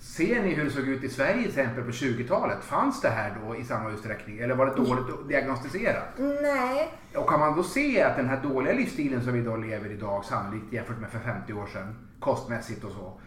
[0.00, 2.64] ser ni hur det såg ut i Sverige till exempel på 20-talet?
[2.64, 4.38] Fanns det här då i samma utsträckning?
[4.38, 6.04] Eller var det dåligt diagnostiserat?
[6.42, 9.90] Nej, Och kan man då se att den här dåliga livsstilen som vi då lever
[9.90, 13.20] idag sannolikt jämfört med för 50 år sedan, kostmässigt och så,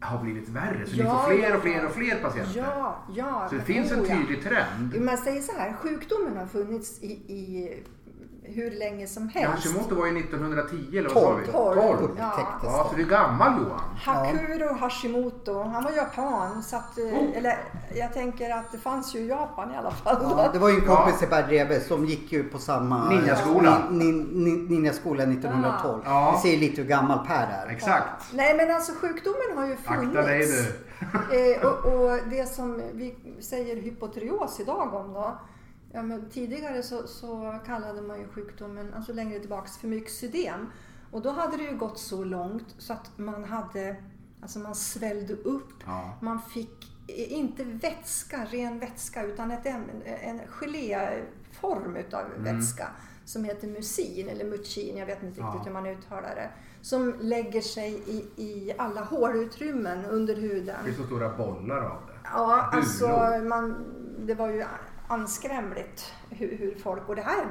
[0.00, 0.86] har blivit värre?
[0.86, 2.52] Så ni Ja, får fler och fler och fler patienter?
[2.56, 3.46] ja, ja.
[3.50, 5.00] Så det finns en oh tydlig trend.
[5.00, 7.82] Man säger så här, sjukdomen har funnits i, i
[8.50, 9.66] hur länge som Ja, helst.
[9.66, 11.46] Hashimoto var ju 1910 eller vad sa vi?
[11.52, 11.80] Tolv.
[11.80, 12.10] 12.
[12.18, 12.32] Ja.
[12.62, 13.80] Ja, så du är gammal Johan.
[14.04, 16.62] Hakuro Hashimoto, han var japan.
[16.62, 17.36] Så att, eh, Oh.
[17.36, 17.58] eller,
[17.94, 20.16] jag tänker att det fanns ju i Japan i alla fall.
[20.22, 23.78] Ja, det var ju en kompis i Bergreve som gick ju på samma Ninjaskola.
[23.90, 26.02] Nin, nin, ninjaskola 1912.
[26.04, 26.40] Ja.
[26.44, 27.70] Vi ser lite hur gammal Per är.
[27.72, 28.24] Exakt.
[28.32, 30.16] Nej men alltså sjukdomen har ju funnits.
[30.16, 30.64] Akta dig du.
[31.32, 35.38] Eh, och, och det som vi säger hypotyreos idag om då.
[35.92, 40.66] Ja, men tidigare så, så kallade man ju sjukdomen, alltså längre tillbaks, för myxödem.
[41.10, 43.96] Och då hade det ju gått så långt så att man hade,
[44.42, 45.72] alltså man svällde upp.
[45.86, 46.14] Ja.
[46.20, 49.66] Man fick inte vätska, ren vätska, utan ett,
[50.22, 52.44] en geléform utav Mm.
[52.56, 52.88] vätska
[53.24, 55.46] som heter mucin eller mucin, jag vet inte Ja.
[55.46, 56.50] riktigt hur man uttalar det.
[56.82, 60.76] Som lägger sig i, i alla hålutrymmen under huden.
[60.84, 62.12] Det är så stora bollar av det.
[62.24, 62.80] Ja, Bulor.
[62.80, 63.08] alltså
[63.48, 63.84] man,
[64.26, 64.64] det var ju
[65.10, 67.46] anskrämligt hur, hur folk, och det här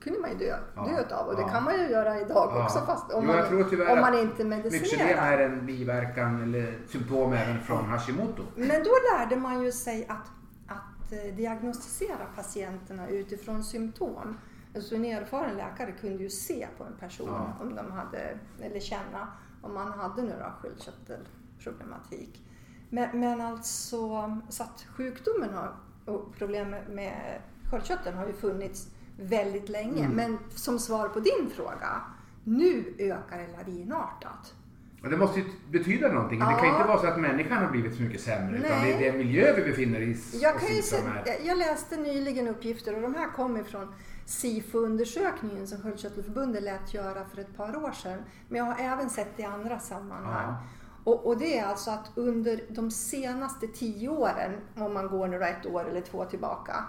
[0.00, 1.48] kunde man ju dö, Ja, dö av och det ja.
[1.48, 2.64] kan man ju göra idag Ja.
[2.64, 3.32] också fast om, Jo,
[3.76, 5.38] man, om man inte Myxödem är medicinerar.
[5.38, 8.42] en biverkan eller symptom även från Hashimoto.
[8.56, 10.30] Men då lärde man ju sig att,
[10.68, 14.36] att eh, diagnostisera patienterna utifrån symptom.
[14.74, 17.52] Alltså en erfaren läkare kunde ju se på en person Ja.
[17.64, 19.28] om de hade, eller känna
[19.62, 22.42] om man hade då sköldkörtelproblematik.
[22.90, 25.74] Men, men alltså, så att sjukdomen har,
[26.06, 30.04] och problem med sköldkörteln har ju funnits väldigt länge.
[30.04, 30.16] Mm.
[30.16, 32.00] Men som svar på din fråga,
[32.44, 34.54] nu ökar det lavinartat.
[35.02, 36.38] Och det måste ju betyda någonting.
[36.38, 36.76] Det kan Ja.
[36.76, 38.58] inte vara så att människan har blivit så mycket sämre.
[38.58, 38.92] Utan det Nej.
[39.06, 40.96] är den miljö vi befinner i Jag, oss kan ju se,
[41.44, 43.94] jag läste nyligen uppgifter och de här kommer från
[44.26, 48.18] SIFO-undersökningen som Sköldkörtelförbundet lät göra för ett par år sedan.
[48.48, 50.46] Men jag har även sett det i andra sammanhang.
[50.48, 50.62] Ja.
[51.04, 55.44] Och, och det är alltså att under de senaste tio åren, om man går nu
[55.44, 56.84] ett år eller två tillbaka,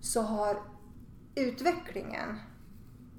[0.00, 0.56] så har
[1.34, 2.38] utvecklingen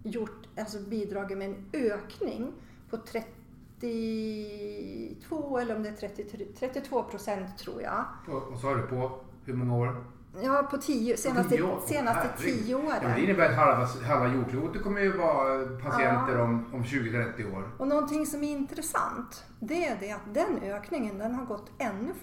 [0.04, 2.54] gjort, alltså bidragit med en ökning
[2.90, 8.06] på 32 eller om det är 33, 32 procent tror jag.
[8.28, 10.06] Och, och så har du på hur många år?
[10.43, 11.82] Ja, på tio, senaste, Tio år?
[11.88, 13.24] senaste tio Ja, men det åren.
[13.24, 17.63] innebär att halva, halva jordklotet kommer ju vara patienter om, om 20-30 år.
[17.78, 22.13] Och någonting som är intressant, det är det att den ökningen den har gått ännu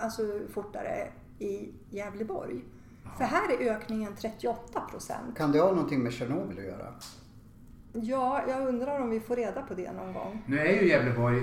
[0.00, 0.22] alltså,
[0.54, 2.64] fortare i Gävleborg.
[3.18, 5.36] För här är ökningen 38 procent.
[5.36, 6.86] Kan det ha någonting med Tjernobyl att göra?
[7.92, 10.42] Ja, jag undrar om vi får reda på det någon gång.
[10.46, 11.42] Nu är ju Gävleborg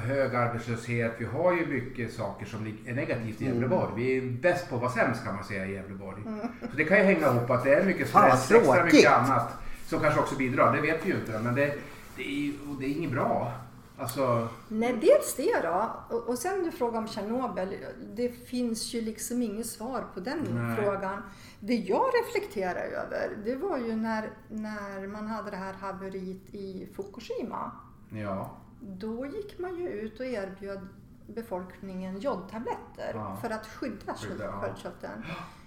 [0.00, 1.14] hög arbetslöshet.
[1.18, 3.54] Vi har ju mycket saker som är negativt i Mm.
[3.60, 3.92] Gävleborg.
[3.96, 6.22] Vi är bäst på att vara sämst kan man säga i Gävleborg.
[6.70, 9.52] Så det kan ju hänga ihop att det är mycket stress, extra mycket annat
[9.86, 10.76] som kanske också bidrar.
[10.76, 11.38] Det vet vi ju inte.
[11.38, 11.74] Men det,
[12.16, 13.52] det, är, det är inget bra.
[14.00, 15.90] Alltså, Nej, dels det då.
[16.16, 17.76] Och, och sen du frågar om Tjernobyl.
[18.14, 20.76] Det finns ju liksom inget svar på den Nej.
[20.76, 21.22] frågan.
[21.60, 26.88] Det jag reflekterar över, det var ju när, när man hade det här haveriet i
[26.96, 27.70] Fukushima.
[28.10, 28.50] ja.
[28.80, 30.88] Då gick man ju ut och erbjöd
[31.26, 33.36] befolkningen jodtabletter Ja.
[33.42, 34.52] för att skydda Skydda, ja.
[34.60, 35.22] sköldkörteln.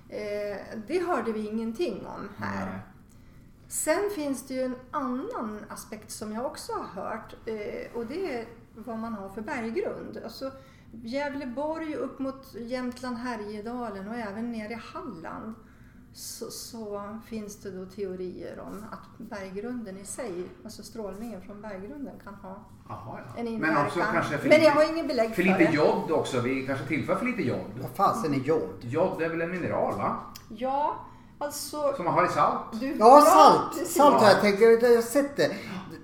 [0.10, 2.66] Eh, det hörde vi ingenting om här.
[2.66, 2.80] Nej.
[3.68, 8.36] Sen finns det ju en annan aspekt som jag också har hört eh, och det
[8.40, 8.46] är
[8.76, 10.20] vad man har för berggrund.
[10.24, 10.52] Alltså,
[10.92, 15.56] Gävleborg upp mot Jämtland, Härjedalen och även ner i Halland
[16.14, 22.14] så, så finns det då teorier om att berggrunden i sig, alltså strålningen från berggrunden
[22.24, 23.40] kan ha Jaha, ja.
[23.40, 23.86] en Men inverkan.
[23.86, 25.72] också kanske för Men lite, jag har ingen belägg för för, lite det.
[25.72, 26.40] jod också.
[26.42, 27.60] Vi kanske tillför för lite jod.
[27.82, 28.70] Vad fasen är jod?
[28.82, 30.16] Jod är väl en mineral va?
[30.50, 30.96] Ja,
[31.42, 31.94] alltså...
[31.96, 32.62] Som man har i salt.
[32.80, 33.80] Du, Ja, salt!
[33.80, 33.96] precis.
[33.96, 35.52] Salt har jag tänkt, jag jag har sett det.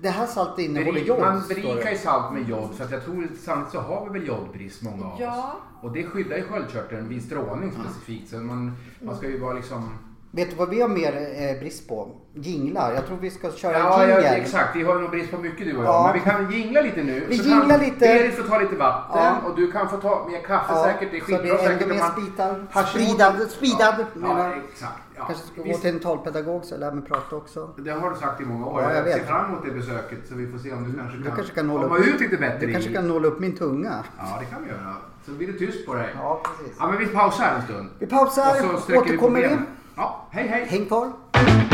[0.02, 1.20] Det här saltet innehåller jod.
[1.20, 4.28] man berikar ju salt med jod så att jag tror sannolikt så har vi väl
[4.28, 5.38] jodbrist många av Ja.
[5.38, 5.84] oss.
[5.84, 8.30] Och det skyddar ju sköldkörteln vid strålning specifikt.
[8.30, 8.72] Så man,
[9.02, 9.98] man ska ju vara liksom...
[10.30, 12.08] Vet du vad vi har mer eh, brist på?
[12.34, 12.92] Jinglar.
[12.92, 14.34] Jag tror vi ska köra Ja, en ja, jingel.
[14.40, 14.76] exakt.
[14.76, 15.94] Vi har nog brist på mycket du och jag.
[15.94, 16.02] Ja.
[16.04, 17.24] Men vi kan jingla lite nu.
[17.28, 17.98] Vi så jinglar lite.
[17.98, 19.36] Berit får ta lite vatten Ja.
[19.46, 21.10] och du kan få ta mer kaffe Ja, säkert.
[21.10, 22.84] Det är så skitbra blir det säkert ännu om mer spitar.
[22.86, 24.92] Spridad, spridad Ja, ja exakt.
[25.16, 25.24] Ja.
[25.26, 27.70] Kanske ska gå Visst, till en talpedagog så jag lär mig prata också.
[27.78, 28.82] Det har du sagt i många år.
[28.82, 29.14] Ja, jag jag vet.
[29.16, 31.54] ser fram emot det besöket så vi får se om du kanske Du kan, kanske
[31.54, 34.04] kan nåla komma upp, ut lite bättre Du kanske kan nåla upp min tunga.
[34.18, 34.94] Ja, det kan vi göra.
[35.26, 36.08] Så blir det tyst på dig.
[36.16, 36.76] Ja, precis.
[36.78, 37.88] Ja, men vi pausar en stund.
[37.98, 39.56] Vi pausar, Och så återkommer vi.
[39.98, 40.66] Ja, hej hej.
[40.70, 41.67] Häng kvar.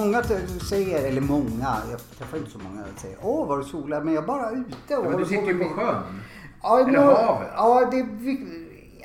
[0.00, 0.22] Många
[0.70, 4.22] säger, eller många, jag träffar inte så många, säger åh vad du solar, men jag
[4.22, 5.94] är bara ute och Ja, men du sitter ju på sjön.
[6.62, 7.48] Ja, Eller nu- havet.
[7.56, 8.06] Ja, det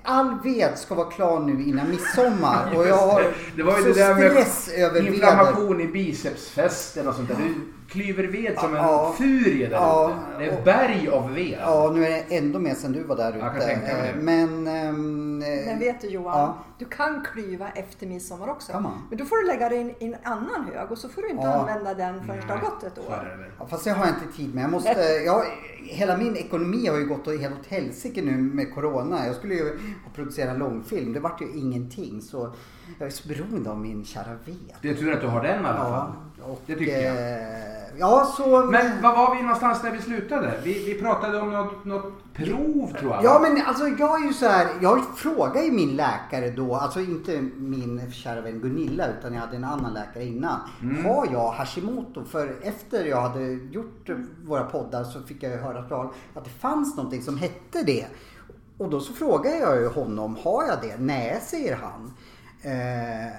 [0.04, 3.24] all ved ska vara klar nu innan midsommar och jag har
[3.56, 4.46] Det var ju så det där med
[4.86, 7.36] över inflammation i bicepsfästen och sånt där.
[7.38, 7.54] Du
[7.92, 9.14] klyver ved som en Ja.
[9.18, 10.12] furie där Ja.
[10.40, 10.44] ute.
[10.44, 11.58] Det är berg av ved.
[11.62, 13.38] Ja, nu är det ändå mer sen du var där ute.
[13.40, 14.22] Jag kan tänka mig det.
[14.22, 14.68] Men...
[14.68, 16.58] eh, Men vet du Johan, Ja.
[16.78, 18.72] du kan klyva efter midsommar också.
[18.72, 19.02] Kan man?
[19.10, 21.44] Men då får du lägga den i en annan hög och så får du inte
[21.44, 21.54] Ja.
[21.54, 23.38] använda den förrän det har gått ett år.
[23.38, 23.52] det.
[23.60, 24.64] Ja, fast det har jag inte tid med.
[24.64, 25.44] Jag måste, jag,
[25.84, 29.26] hela min ekonomi har ju gått åt helt åt helsike nu med Corona.
[29.26, 29.64] Jag skulle ju
[30.06, 31.14] ha producerat långfilm.
[31.14, 32.22] Det vart ju ingenting.
[32.22, 32.54] Så
[33.00, 34.56] jag är så beroende av min kära ved.
[34.82, 36.52] Det är tur att du har den i alla Ja, fall.
[36.52, 37.16] och, Det tycker jag.
[37.42, 38.48] eh, Ja, så...
[38.66, 40.54] Men var var vi någonstans när vi slutade?
[40.64, 43.24] Vi, vi pratade om något, något prov tror jag.
[43.24, 47.00] Ja men alltså jag är ju så här, jag frågade ju min läkare då, alltså
[47.00, 50.60] inte min kära vän Gunilla utan jag hade en annan läkare innan.
[50.82, 51.06] Mm.
[51.06, 52.24] Har jag Hashimoto?
[52.26, 54.10] För efter jag hade gjort
[54.46, 55.80] våra poddar så fick jag ju höra
[56.34, 58.06] att det fanns någonting som hette det.
[58.78, 60.96] Och då så frågade jag ju honom, har jag det?
[61.00, 62.14] Nej, säger han.
[62.64, 63.32] Eh,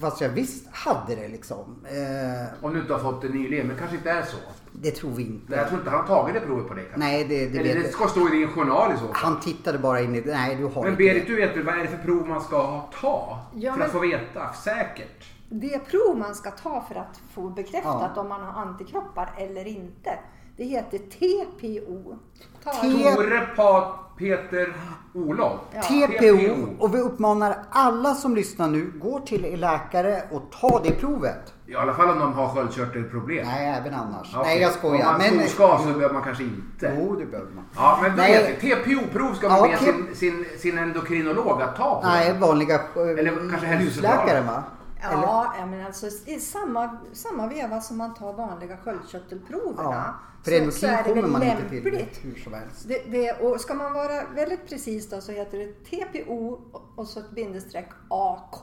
[0.00, 1.76] fast jag visst hade det liksom.
[1.84, 4.36] Eh, Om du inte har fått det nyligen, men kanske inte är så.
[4.72, 5.54] det tror vi inte.
[5.56, 7.00] Jag tror inte han har tagit det provet på dig kanske.
[7.08, 7.92] Nej, det, det Eller vet det jag.
[7.92, 9.10] ska stå i din journal i så fall.
[9.14, 11.32] Han tittade bara in i, nej du har Men inte Berit, det.
[11.32, 13.38] du vet väl vad är det för prov man ska ta?
[13.54, 15.24] Ja, för men- att få veta säkert.
[15.48, 18.20] Det prov man ska ta för att få bekräftat Ja.
[18.20, 20.18] om man har antikroppar eller inte.
[20.56, 22.16] Det heter TPO.
[22.64, 24.76] Tore Pa, Peter
[25.14, 25.60] Olof.
[25.74, 25.82] Ja.
[25.82, 26.66] TPO.
[26.78, 31.54] Och vi uppmanar alla som lyssnar nu, gå till er läkare och ta det provet.
[31.66, 33.46] I alla fall om de har sköldkörtelproblem.
[33.46, 34.30] Nej, även annars.
[34.34, 35.04] Ja, Nej, jag Om skojar.
[35.18, 35.48] man Men...
[35.48, 36.92] ska så behöver man kanske inte.
[36.98, 37.64] Jo, det behöver man.
[37.76, 38.58] Ja, men Nej.
[38.60, 42.06] TPO-prov ska man Ja, be sin, sin, sin endokrinolog att ta på.
[42.06, 44.62] Nej, vanliga Eller kanske husläkaren va?
[45.02, 45.22] Eller?
[45.22, 49.92] Ja, ja, men alltså i samma, samma veva som man tar vanliga sköldkörtelproverna.
[49.92, 50.14] Ja.
[50.44, 52.20] För så, så är det kommer väl man inte till lämpligt.
[52.24, 52.88] hur som helst.
[52.88, 56.60] Det, det, och ska man vara väldigt precis då så heter det TPO
[56.96, 58.62] och så ett bindestreck AK.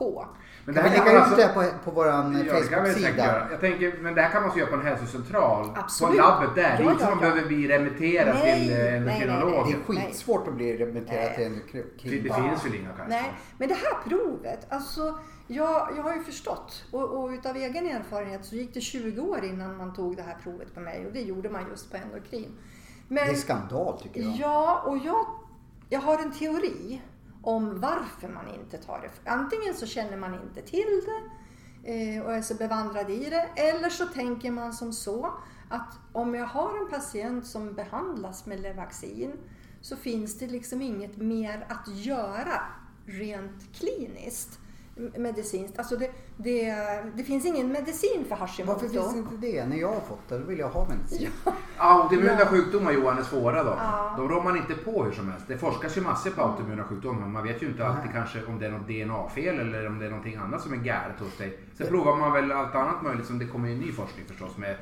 [0.64, 3.48] Men Kan vi här kan lägga ut det på, på våran Ja, det vi Facebook-sida?
[3.50, 5.70] Jag tänker, men det här kan man så göra på en hälsocentral.
[5.76, 6.16] Absolut.
[6.16, 6.76] På labbet där.
[6.78, 9.66] Det är inte som man behöver bli remitterad Nej, till eh, nej, endokrinolog.
[9.66, 13.08] nej, Det är skitsvårt att bli remitterad till en Det, det finns väl inga kanske?
[13.08, 15.18] Nej, men det här provet, alltså
[15.52, 16.84] Ja, jag har ju förstått.
[16.90, 20.38] Och, och utav egen erfarenhet så gick det 20 år innan man tog det här
[20.42, 22.58] provet på mig och det gjorde man just på endokrin.
[23.08, 24.36] Men, Det är skandal tycker jag.
[24.36, 25.26] Ja, och jag,
[25.88, 27.02] jag har en teori
[27.42, 29.30] om varför man inte tar det.
[29.30, 31.22] Antingen så känner man inte till det
[31.92, 33.48] eh, och är så bevandrad i det.
[33.56, 35.32] Eller så tänker man som så
[35.68, 39.32] att om jag har en patient som behandlas med Levaxin
[39.80, 42.62] så finns det liksom inget mer att göra
[43.06, 44.59] rent kliniskt
[45.16, 45.78] medicinskt.
[45.78, 46.74] Alltså det, det,
[47.16, 48.72] det finns ingen medicin för Hashimoto.
[48.72, 49.66] Varför finns inte det?
[49.66, 51.28] När jag har fått det, då vill jag ha medicin.
[51.76, 52.46] Autoimmuna Ja.
[52.46, 53.70] sjukdomar Johan är svåra då.
[53.78, 54.14] Ja.
[54.16, 55.44] De rår man inte på hur som helst.
[55.48, 57.28] Det forskas ju massor på autoimmuna sjukdomar.
[57.28, 60.10] Man vet ju inte alltid kanske om det är något DNA-fel eller om det är
[60.10, 61.58] någonting annat som är galet hos dig.
[61.78, 64.76] Sen provar man väl allt annat möjligt som det kommer ju ny forskning förstås med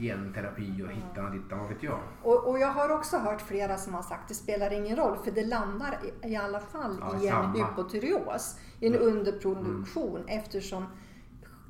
[0.00, 1.98] genterapi och hittan och dittan, vad vet jag.
[2.22, 5.18] Och, och jag har också hört flera som har sagt att det spelar ingen roll
[5.24, 7.52] för det landar i, i alla fall Ja, i en samma.
[7.66, 10.84] hypotyreos, i en underproduktion eftersom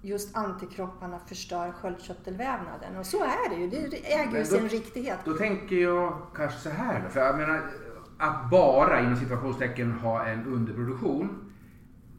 [0.03, 2.97] just antikropparna förstör sköldkörtelvävnaden.
[2.99, 5.19] Och så är det ju, det äger ju då- sin riktighet.
[5.25, 7.09] Då tänker jag kanske så här då.
[7.11, 7.71] För jag menar,
[8.19, 11.46] att bara inom situationstecken ha en underproduktion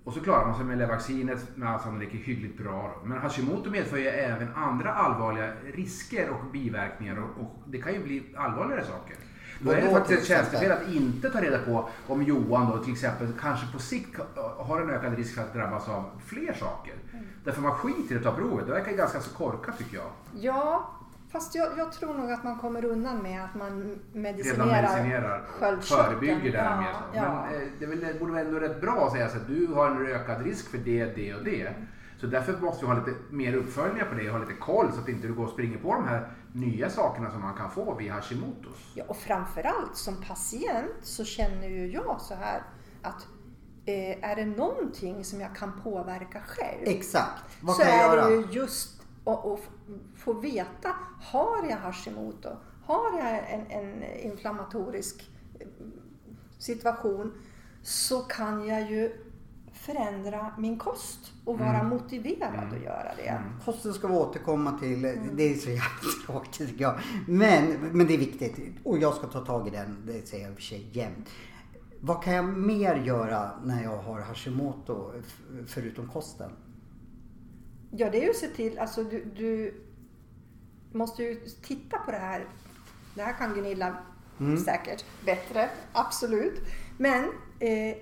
[0.08, 2.96] och så klarar man sig med Levaxinet med all sannolikhet hyggligt bra.
[2.96, 3.08] Då.
[3.08, 8.04] Men Hashimoto medför ju även andra allvarliga risker och biverkningar och, och det kan ju
[8.04, 9.16] bli allvarligare saker.
[9.60, 12.94] Då är det faktiskt ett tjänstefel att inte ta reda på om Johan då till
[12.94, 14.20] exempel kanske på sikt
[14.58, 16.94] har en ökad risk för att drabbas av fler saker.
[17.44, 18.68] Därför man skiter i att ta provet.
[18.68, 20.10] Det verkar ganska så korkat tycker jag.
[20.40, 20.92] Ja,
[21.30, 25.82] fast jag, jag tror nog att man kommer undan med att man medicinerar, medicinerar sköldkörteln.
[25.82, 26.94] förebygger det här ja, mer.
[26.94, 27.18] så.
[27.18, 27.46] Ja.
[27.52, 29.68] Men eh, det, är väl, det borde väl ändå rätt bra att säga att du
[29.68, 31.74] har en ökad risk för det, det och det.
[32.22, 35.00] Så därför måste vi ha lite mer uppföljningar på det och ha lite koll så
[35.02, 37.96] att inte du går och springer på de här nya sakerna som man kan få
[37.96, 38.92] vid Hashimotos.
[38.94, 42.64] Ja, och framförallt som patient så känner ju jag så här
[43.02, 43.28] att
[43.86, 47.44] eh, är det någonting som jag kan påverka själv Exakt.
[47.62, 48.30] Vad så kan jag är göra?
[48.30, 49.60] det ju just att, att
[50.28, 50.90] få veta,
[51.22, 52.50] har jag Hashimoto?
[52.86, 55.68] Har jag en, en inflammatorisk eh,
[56.58, 57.34] situation
[57.84, 59.12] så kan jag ju
[59.74, 61.90] förändra min kost och vara Mm.
[61.90, 63.42] motiverad att göra det.
[63.66, 65.02] Kosten ska vi återkomma till.
[65.34, 65.84] Det är så jävla
[66.26, 67.00] tråkigt tycker jag.
[67.28, 68.56] Men, men det är viktigt.
[68.84, 69.98] Och jag ska ta tag i den.
[70.06, 71.30] Det säger jag i och för sig jämt.
[72.00, 75.12] Vad kan jag mer göra när jag har Hashimoto
[75.68, 76.52] förutom kosten?
[77.92, 79.82] Ja, det är ju att se till, alltså du, du
[80.92, 82.46] måste ju titta på det här.
[83.16, 83.98] Det här kan Gunilla
[84.66, 86.62] säkert bättre, absolut.
[86.98, 87.24] Men
[87.60, 87.98] eh,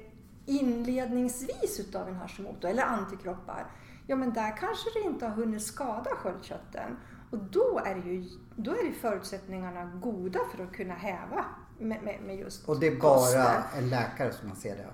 [0.46, 3.66] inledningsvis utav en Hashimoto eller antikroppar,
[4.08, 6.98] ja men där kanske det inte har hunnit skada sköldkörteln.
[7.32, 8.26] Och då är, ju,
[8.56, 11.46] då är det förutsättningarna goda för att kunna häva
[11.80, 13.44] med, med, med just Och det är kosten.
[13.44, 14.88] bara en läkare som man ser det.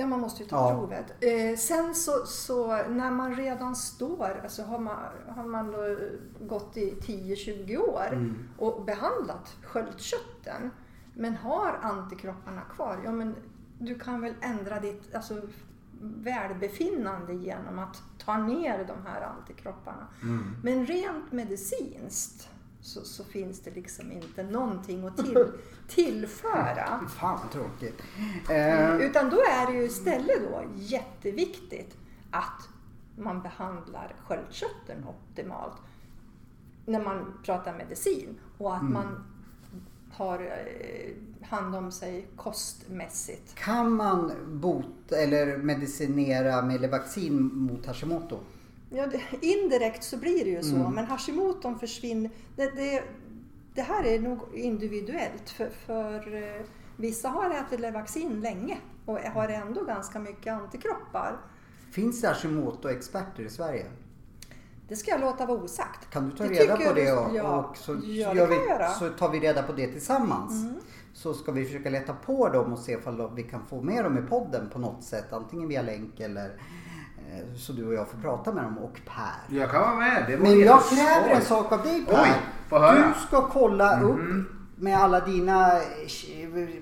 [0.00, 0.74] Ja, man måste ju ta Ja.
[0.78, 1.14] provet.
[1.24, 4.96] Eh, sen så, så när man redan står, alltså har man,
[5.28, 5.74] har man
[6.40, 8.48] gått i 10-20 år Mm.
[8.58, 10.70] och behandlat sköldkörteln
[11.14, 13.34] men har antikropparna kvar, ja men
[13.78, 15.40] du kan väl ändra ditt alltså,
[16.00, 20.06] välbefinnande genom att ta ner de här antikropparna.
[20.22, 20.56] Mm.
[20.62, 22.48] Men rent medicinskt
[22.80, 25.46] så, så finns det liksom inte någonting att till,
[25.88, 27.00] tillföra.
[27.08, 28.02] Fan vad tråkigt.
[28.50, 31.96] Eh, Utan då är det ju istället då jätteviktigt
[32.30, 32.68] att
[33.16, 35.76] man behandlar sköldkörteln optimalt
[36.86, 39.24] när man pratar medicin och att man
[40.12, 43.54] har eh, hand om sig kostmässigt.
[43.54, 48.38] kan man bota eller medicinera med Levaxin mot Hashimoto?
[48.90, 52.30] Ja, det, indirekt så blir det ju så, men Hashimoton försvinner.
[52.56, 53.02] Det, det,
[53.74, 56.62] det här är nog individuellt för, för eh,
[56.96, 61.36] vissa har ätit Levaxin länge och har ändå ganska mycket antikroppar.
[61.92, 63.86] Finns det Hashimoto-experter i Sverige?
[64.88, 66.10] Det ska jag låta vara osagt.
[66.10, 67.64] Kan du ta Det reda på det och, ja.
[67.70, 68.56] och så, Ja, det vi.
[68.56, 68.92] Mm.
[68.98, 70.66] så tar vi reda på det tillsammans.
[71.14, 74.18] Så ska vi försöka leta på dem och se ifall vi kan få med dem
[74.18, 75.32] i podden på något sätt.
[75.32, 76.60] Antingen via länk eller
[77.56, 79.56] så du och jag får prata med dem och Per.
[79.58, 80.38] Jag kan vara med.
[80.40, 82.22] Men jag kräver en sak av dig Per.
[82.70, 82.92] Oj.
[82.96, 84.18] Du ska kolla upp
[84.76, 85.82] med alla dina eh,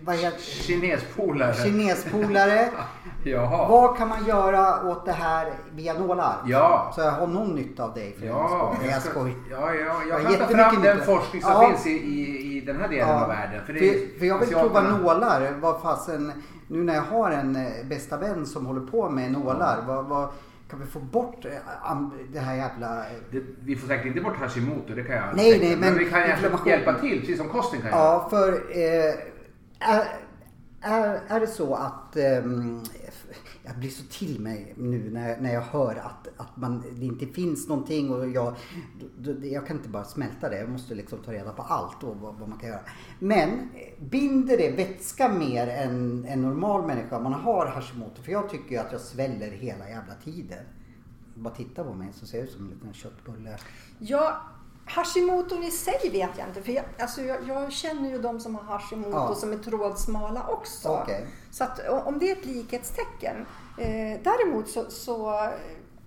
[0.05, 1.55] vad heter, Kinespolare.
[1.55, 2.69] kinespolare.
[3.25, 3.69] Jaha.
[3.69, 6.37] Vad kan man göra åt det här via nålar?
[6.47, 6.93] Ja.
[6.95, 8.17] Så jag har någon nytta av dig.
[8.19, 9.35] För Ja, jag, jag ska- skojar.
[9.51, 11.07] ja, ja, har jag kan ta fram den nytta.
[11.13, 11.69] forskning som Ja.
[11.69, 13.61] finns i, i, i den här delen av världen.
[13.67, 15.51] För, För, för jag vill prova nålar.
[15.61, 16.33] Vad fasen,
[16.69, 19.85] nu när jag har en eh, bästa vän som håller på med nålar.
[19.87, 20.29] Vad, vad,
[20.71, 21.51] kan vi få bort eh,
[22.33, 22.99] det här jävla...
[22.99, 25.67] eh, Det, vi får säkert inte bort Hashimoto, det kan jag Nej, tänka.
[25.67, 28.01] nej, men, men vi kan inflammation- hjälpa till, precis som kosten kan göra.
[28.01, 29.15] Ja, för eh,
[29.81, 30.05] är,
[30.81, 32.83] är, är det så att ehm,
[33.67, 37.27] jag blir så till mig nu när, när jag hör att, att man, det inte
[37.27, 38.57] finns någonting och jag,
[39.43, 40.59] jag kan inte bara smälta det.
[40.59, 42.81] Jag måste liksom ta reda på allt och vad, vad man kan göra.
[43.19, 48.23] Men eh, binder det vätska mer än en normal människa om man har Hashimoto?
[48.23, 50.65] För jag tycker ju att jag sväller hela jävla tiden.
[51.35, 53.59] Bara titta på mig så ser jag ut som en liten köttbulle.
[53.99, 54.43] Ja,
[54.87, 56.63] Hashimoton i sig vet jag inte.
[56.63, 59.35] För jag, alltså jag, jag känner ju de som har Hashimoto Ja.
[59.35, 60.89] som är trådsmala också.
[60.89, 61.27] Okej.
[61.51, 63.37] Så att om det är ett likhetstecken.
[63.79, 65.49] Eh, däremot så, så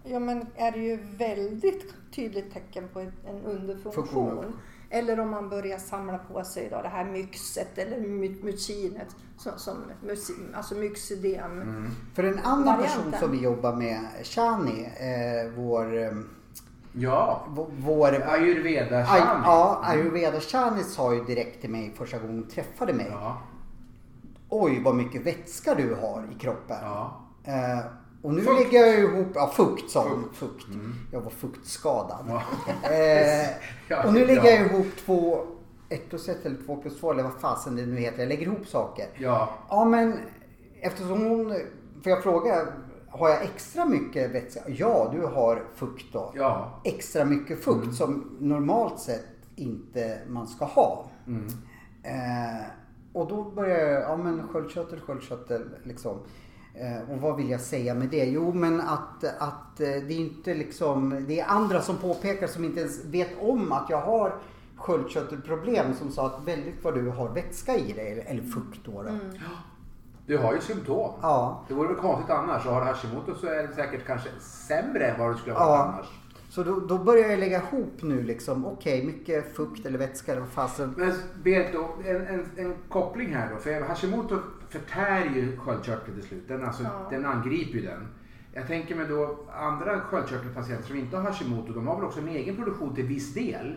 [0.04, 3.12] ja, men är det ju väldigt tydligt tecken på en
[3.46, 3.94] underfunktion.
[4.06, 4.60] Funktion.
[4.90, 9.08] Eller om man börjar samla på sig då det här myxet eller my- mycinet.
[9.38, 9.78] Som, som,
[10.54, 11.88] alltså myxödem.
[12.16, 13.20] För en annan person Varianten.
[13.20, 16.18] som vi jobbar med, Shani, eh, vår...
[17.00, 17.46] Ja,
[17.78, 19.42] vår- ayurveda Ay, shani.
[19.46, 23.08] ja, ayurveda Shani sa ju direkt till mig första gången hon träffade mig.
[23.12, 23.38] Ja,
[24.50, 26.78] Oj vad mycket vätska du har i kroppen.
[26.82, 27.22] ja.
[27.44, 27.80] Eh,
[28.22, 28.60] och nu Fukt.
[28.60, 30.24] lägger jag ihop, ja fukt sa hon.
[30.34, 30.64] Fukt.
[30.64, 30.68] Fukt.
[31.12, 32.26] Jag var fuktskadad.
[32.28, 32.42] Ja.
[32.92, 33.50] Eh,
[33.88, 34.50] Ja, och nu lägger ja.
[34.50, 35.40] jag ihop två,
[35.90, 38.20] ett plus ett eller två plus två eller vad fasen det nu heter.
[38.20, 39.06] Jag lägger ihop saker.
[39.18, 40.20] Ja, Ja men
[40.82, 41.56] eftersom hon,
[42.04, 42.66] för jag fråga,
[43.10, 44.62] har jag extra mycket vätska?
[44.68, 46.34] Ja, du har fukt då.
[46.36, 46.82] ja.
[46.84, 51.06] Extra mycket fukt som normalt sett inte man ska ha.
[52.04, 52.68] Eh,
[53.14, 56.18] och då börjar jag, ja men sköldkörtel, sköldkörtel liksom.
[56.74, 58.26] Eh, och vad vill jag säga med det?
[58.26, 62.66] Jo men att, att eh, det är inte liksom, det är andra som påpekar som
[62.66, 64.36] inte ens vet om att jag har
[64.76, 69.04] sköldkörtelproblem som sa att väldigt vad du har vätska i dig, eller, eller fukt då.
[69.04, 69.10] då.
[70.30, 71.12] Du har ju symptom.
[71.22, 71.66] Ja.
[71.68, 72.66] Det vore väl konstigt annars.
[72.66, 75.64] Och har du Hashimoto så är det säkert kanske sämre än vad det skulle vara
[75.66, 75.84] Ja.
[75.84, 76.06] annars.
[76.50, 80.42] Så då, då börjar jag lägga ihop nu liksom, okej mycket fukt eller vätska eller
[80.42, 80.94] vad fasen.
[80.98, 81.14] Men
[81.44, 83.58] Berit, då, en, en, en koppling här då.
[83.60, 84.38] För Hashimoto
[84.70, 86.48] förtär ju sköldkörteln till slut.
[86.48, 87.08] Den, alltså, Ja.
[87.10, 88.08] den angriper ju den.
[88.54, 92.28] Jag tänker mig då andra sköldkörtelpatienter som inte har Hashimoto, de har väl också en
[92.28, 93.76] egen produktion till viss del.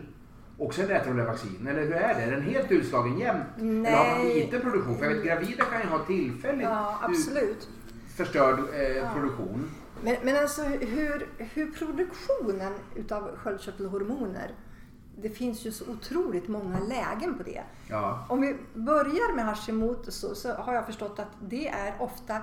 [0.57, 1.67] Och sen äter de det vaccin.
[1.67, 2.21] Eller hur är det?
[2.21, 3.43] Är den helt utslagen jämt?
[3.57, 4.35] Eller har man Nej.
[4.45, 4.97] liten produktion?
[4.97, 7.69] För jag vet gravida kan ju ha tillfälligt Ja, ut- absolut.
[8.15, 9.71] förstörd eh, produktion.
[10.03, 14.51] Men, men alltså hur, hur produktionen utav sköldkörtelhormoner,
[15.21, 17.61] det finns ju så otroligt många lägen på det.
[17.89, 18.25] Ja.
[18.29, 22.37] Om vi börjar med Hashimoto så, så har jag förstått att det är ofta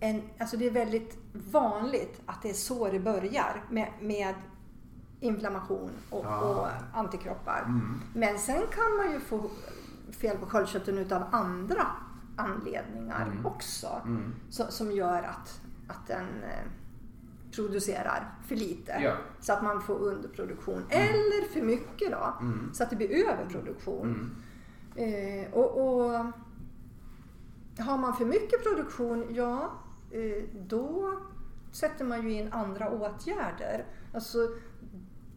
[0.00, 4.34] en, alltså det är väldigt vanligt att det är så det börjar med, med
[5.22, 6.38] inflammation och, Ja.
[6.40, 7.80] och antikroppar.
[8.14, 9.50] Men sen kan man ju få
[10.12, 11.86] fel på sköldkörteln utav andra
[12.36, 13.88] anledningar också.
[14.50, 16.70] Så, som gör att, att den eh,
[17.54, 18.92] producerar för lite.
[19.02, 19.16] Ja.
[19.40, 20.82] Så att man får underproduktion.
[20.88, 22.32] Eller för mycket då.
[22.72, 24.30] Så att det blir överproduktion.
[24.96, 26.10] Eh, och, och
[27.78, 29.72] har man för mycket produktion, ja
[30.10, 31.12] eh, då
[31.72, 33.84] sätter man ju in andra åtgärder.
[34.14, 34.38] Alltså,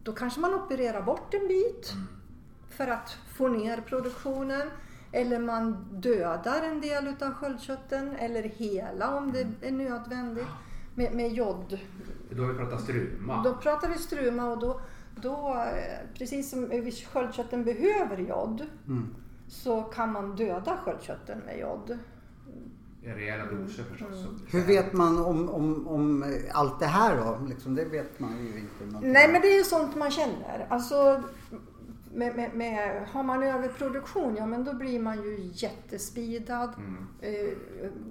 [0.06, 1.92] då kanske man opererar bort en bit
[2.70, 4.70] för att få ner produktionen.
[5.12, 10.46] Eller man dödar en del utav sköldkörteln eller hela om det är nödvändigt
[10.94, 11.78] med, med jod.
[12.30, 13.42] Då har vi pratat struma.
[13.42, 14.80] Då pratar vi struma och då,
[15.22, 16.70] då eh, precis som
[17.12, 18.66] sköldkörteln behöver jod
[19.48, 21.98] så kan man döda sköldkörteln med jod.
[23.14, 24.20] Rejäla doser förstås.
[24.20, 24.40] Mm.
[24.50, 27.46] Hur vet man om, om, om allt det här då?
[27.48, 29.06] Liksom, det vet man ju inte.
[29.06, 30.66] Nej men det är ju sånt man känner.
[30.68, 31.22] Alltså,
[32.16, 36.70] med, med, med, har man överproduktion, ja men då blir man ju jättespidad.
[37.20, 37.56] Eh,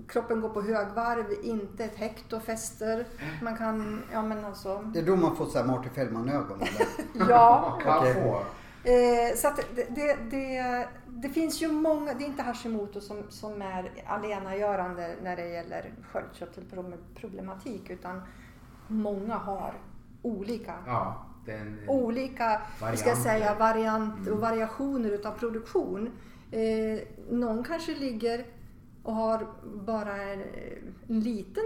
[0.08, 3.06] kroppen går på högvarv, inte ett hektofäster.
[3.42, 6.60] Man kan, ja men alltså, Det är då man får så här Marty Fellman-ögon.
[7.30, 7.80] ja.
[8.14, 8.46] Få.
[8.90, 13.24] Eh, så att det, det, det, det finns ju många, det är inte Hashimoto som,
[13.30, 18.22] som är alenagörande när det gäller sköldkörtelproblematik utan
[18.88, 19.74] många har
[20.22, 21.80] olika Ja, den...
[21.88, 23.16] olika ska jag Varianter.
[23.16, 26.10] säga, variant och variationer utav produktion.
[26.52, 27.00] Eh,
[27.30, 28.46] någon kanske ligger
[29.04, 30.42] och har bara en,
[31.08, 31.64] en liten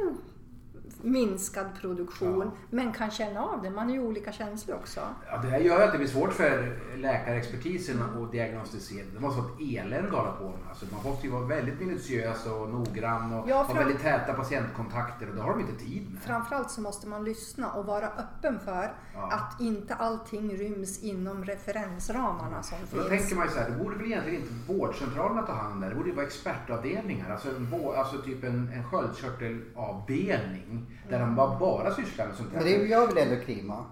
[1.01, 2.51] minskad produktion Ja.
[2.69, 3.69] men kan känna av det.
[3.69, 4.99] Man är ju olika känslig också.
[5.31, 9.05] Ja, det här gör ju att det blir svårt för läkarexpertisen att diagnostisera.
[9.13, 10.53] Det måste vara ett elände att hålla på med.
[10.69, 15.29] Alltså, man måste ju vara väldigt minutiös och noggrann och Ja, ha väldigt täta patientkontakter
[15.29, 16.21] och det har de inte tid med.
[16.21, 19.31] Framförallt så måste man lyssna och vara öppen för Ja.
[19.31, 23.21] att inte allting ryms inom referensramarna som Och då finns.
[23.21, 25.89] tänker man ju så här, det borde väl egentligen inte vårdcentralerna ta hand om det.
[25.89, 27.31] Det borde ju vara expertavdelningar.
[27.31, 30.78] Alltså, en, alltså typ en, en sköldkörtelavdelning
[31.09, 32.61] där de bara, bara sysslar med sånt här.
[32.63, 33.85] Men det gör väl ändå Krima?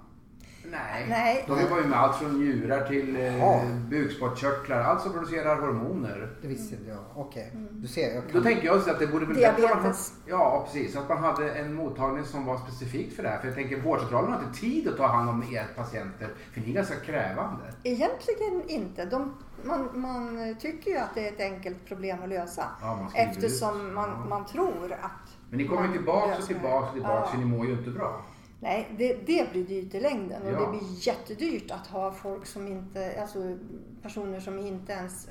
[0.71, 1.05] Nej.
[1.09, 1.43] Nej.
[1.47, 3.61] De jobbar ju med allt från njurar till eh, Ja.
[3.89, 4.79] bukspottkörtlar.
[4.81, 6.29] Allt som producerar hormoner.
[6.41, 6.99] Det visste inte jag.
[7.15, 8.15] Okej, du ser.
[8.15, 8.43] Jag Då kan...
[8.43, 10.13] tänker jag så att det borde bli bättre om man hade, Diabetes.
[10.25, 10.95] Ja, precis.
[10.95, 13.39] Att man hade en mottagning som var specifikt för det här.
[13.39, 16.29] För jag tänker vårdcentralen har inte tid att ta hand om er patienter.
[16.53, 17.63] För ni är ganska krävande.
[17.83, 19.05] Egentligen inte.
[19.05, 19.33] De,
[19.63, 22.63] man, man tycker ju att det är ett enkelt problem att lösa.
[22.81, 24.25] Ja, man eftersom man, Ja.
[24.29, 27.29] man tror att Men ni kommer ju tillbaka och tillbaka och tillbaka Ja.
[27.31, 28.21] så ni mår ju inte bra.
[28.59, 30.59] Nej, det, det blir dyrt i längden och Ja.
[30.59, 33.57] det blir jättedyrt att ha folk som inte, alltså
[34.01, 35.27] personer som inte ens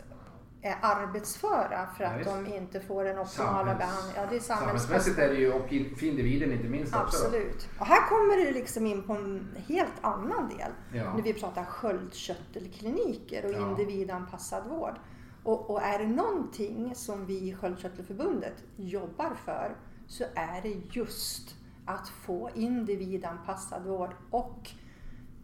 [0.62, 2.30] är arbetsföra för Ja, att visst.
[2.30, 4.16] de inte får den optimala behandlingen.
[4.22, 7.04] Ja, det är Samhällsmässigt är det ju och för individen inte minst också.
[7.26, 7.68] Absolut.
[7.80, 10.70] Och här kommer det liksom in på en helt annan del.
[10.94, 11.14] Ja.
[11.14, 13.70] När vi pratar sköldkörtelkliniker och Ja.
[13.70, 14.94] individanpassad vård.
[15.42, 19.76] Och, och är det någonting som vi i Sköldkörtelförbundet jobbar för
[20.06, 21.54] så är det just
[21.84, 24.70] att få individanpassad vård och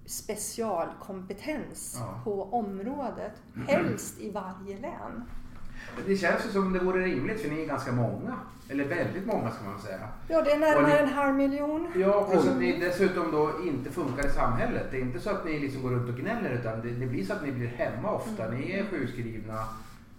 [0.06, 2.20] specialkompetens Ja.
[2.24, 3.32] på området.
[3.66, 5.22] Helst i varje län.
[6.06, 8.36] Det känns ju som det vore rimligt för ni är ganska många.
[8.68, 10.08] Eller väldigt många ska man säga.
[10.28, 11.92] Ja, det är närmare ni- en halv miljon.
[11.96, 14.86] Ja, plus att ni dessutom då inte funkar i samhället.
[14.90, 17.24] Det är inte så att ni liksom går runt och gnäller utan det, det blir
[17.24, 18.48] så att ni blir hemma ofta.
[18.50, 19.64] Ni är sjukskrivna.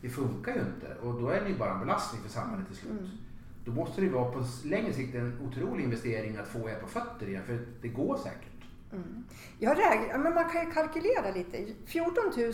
[0.01, 3.09] Det funkar ju inte och då är ni bara en belastning för samhället till slut.
[3.65, 7.27] Då måste det vara på längre sikt en otrolig investering att få er på fötter
[7.27, 8.53] igen för det går säkert.
[9.59, 11.73] Jag räknar, men man kan ju kalkylera lite.
[11.85, 12.53] 14 000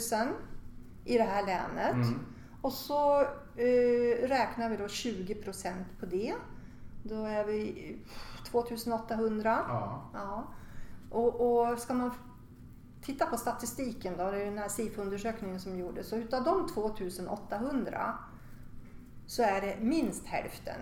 [1.06, 1.94] i det här länet.
[1.94, 2.20] Mm.
[2.62, 3.22] Och så
[3.56, 6.36] eh, räknar vi då 20 procent på det.
[7.04, 7.98] Då är vi
[8.46, 9.60] 2800.
[9.68, 10.10] Ja.
[10.14, 10.48] Ja.
[11.10, 12.12] Och, och ska man
[13.02, 16.10] titta på statistiken då, det är den här SIFO-undersökningen som gjordes.
[16.10, 18.18] Så utav de 2800
[19.28, 20.82] så är det minst hälften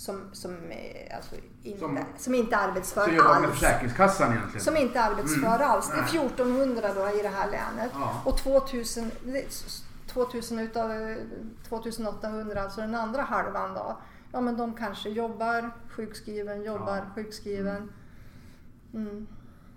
[0.00, 3.50] som, som, är, alltså inte, Som- som, inte är arbetsför alls.
[3.50, 4.64] Försäkringskassan egentligen.
[4.64, 5.70] Som inte är arbetsför Mm.
[5.70, 5.88] alls.
[5.88, 6.10] Det är Nej.
[6.16, 7.90] 1400 då i det här länet.
[7.94, 8.22] Ja.
[8.24, 9.46] Och 2000, det är
[10.12, 11.16] 2000 utav eh,
[11.68, 13.98] 2800, alltså den andra halvan då.
[14.32, 17.04] Ja men de kanske jobbar sjukskriven, jobbar Ja.
[17.14, 17.92] sjukskriven.
[18.94, 19.26] Mm.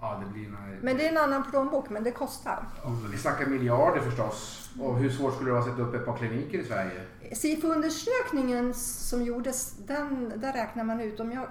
[0.04, 0.64] Ja, det blir några...
[0.82, 2.66] Men det är en annan plånbok, men det kostar.
[2.84, 4.70] Ja, Vi snackar miljarder förstås.
[4.80, 7.02] Och hur svårt skulle det vara att sätta upp ett par kliniker i Sverige?
[7.34, 11.48] SIFO-undersökningen som gjordes, den, där räknar man ut, om jag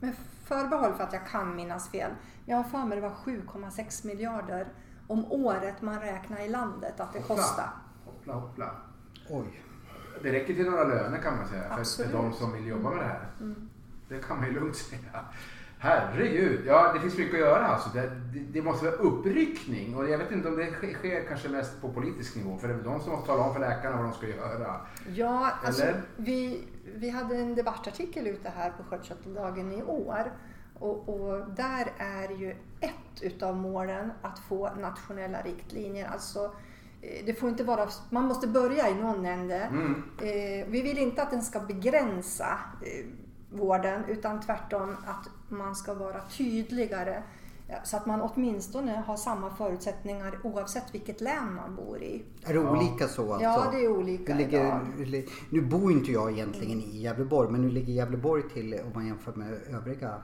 [0.00, 0.14] med
[0.44, 2.10] förbehåll för att jag kan minnas fel,
[2.46, 4.68] jag har för mig det var 7,6 miljarder
[5.06, 7.36] om året man räknar i landet att det Hoppla.
[7.36, 7.70] kostar.
[8.04, 8.70] Hoppla, hoppla.
[9.30, 9.62] Oj.
[10.22, 12.12] Det räcker till några löner kan man säga för, för Absolut.
[12.12, 13.28] de som vill jobba med det här.
[13.40, 13.68] Mm.
[14.08, 15.24] Det kan man ju lugnt säga.
[15.84, 17.90] Herregud, ja det finns mycket att göra alltså.
[17.94, 18.00] Det,
[18.32, 21.80] det, det måste vara uppryckning och jag vet inte om det sker, sker kanske mest
[21.80, 24.12] på politisk nivå för det är de som måste tala om för läkarna vad de
[24.12, 24.80] ska göra.
[25.14, 25.84] Ja, alltså,
[26.16, 26.64] vi,
[26.94, 30.32] vi hade en debattartikel ute här på Sköldkörteldagen i år.
[30.78, 36.08] Och, och där är ju ett utav målen att få nationella riktlinjer.
[36.08, 36.54] Alltså,
[37.00, 39.56] eh, det får inte vara, man måste börja i någon ände.
[39.56, 40.04] Mm.
[40.18, 43.06] Eh, vi vill inte att den ska begränsa eh,
[43.52, 47.22] vården utan tvärtom att man ska vara tydligare
[47.84, 52.22] så att man åtminstone har samma förutsättningar oavsett vilket län man bor i.
[52.44, 52.70] Är det Ja.
[52.78, 53.44] olika så alltså?
[53.48, 54.66] Ja, det är olika ligger,
[54.98, 55.24] idag.
[55.50, 59.32] nu bor inte jag egentligen i Gävleborg men nu ligger Gävleborg till om man jämför
[59.32, 60.14] med övriga.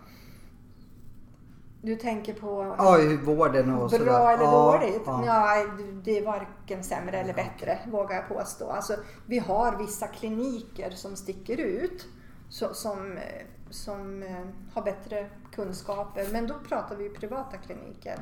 [1.82, 4.04] Du tänker på Ja, vården och sådär.
[4.04, 5.02] bra eller ja, dåligt?
[5.06, 5.20] Ja.
[5.26, 5.66] Nej,
[6.04, 8.70] det är varken sämre eller bättre vågar jag påstå.
[8.70, 12.06] Alltså, vi har vissa kliniker som sticker ut
[12.48, 13.18] så, som,
[13.70, 16.28] som eh, har bättre kunskaper.
[16.32, 18.18] Men då pratar vi privata kliniker.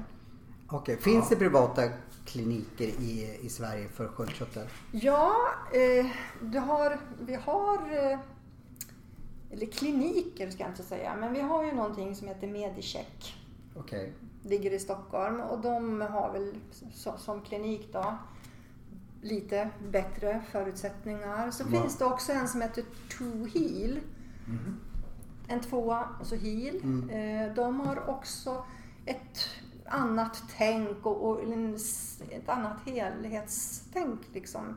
[0.68, 1.82] Okej, finns det privata
[2.24, 4.66] kliniker i, i Sverige för sköldkörtel?
[4.92, 5.32] Ja,
[5.72, 6.06] eh,
[6.42, 7.78] du har, vi har
[8.12, 8.18] eh,
[9.50, 13.34] eller kliniker ska jag inte säga, men vi har ju någonting som heter Medicheck.
[13.76, 14.12] Okej.
[14.42, 16.54] ligger i Stockholm och de har väl
[17.16, 18.18] som klinik då
[19.22, 21.50] lite bättre förutsättningar.
[21.50, 21.70] Så Va?
[21.70, 22.84] finns det också en som heter
[23.18, 24.00] To Heal.
[25.48, 26.76] En tvåa och så Heal.
[26.82, 27.10] Mm.
[27.10, 28.64] Eh, de har också
[29.04, 29.48] ett
[29.86, 31.40] annat tänk och, och
[32.30, 34.76] ett annat helhetstänk liksom.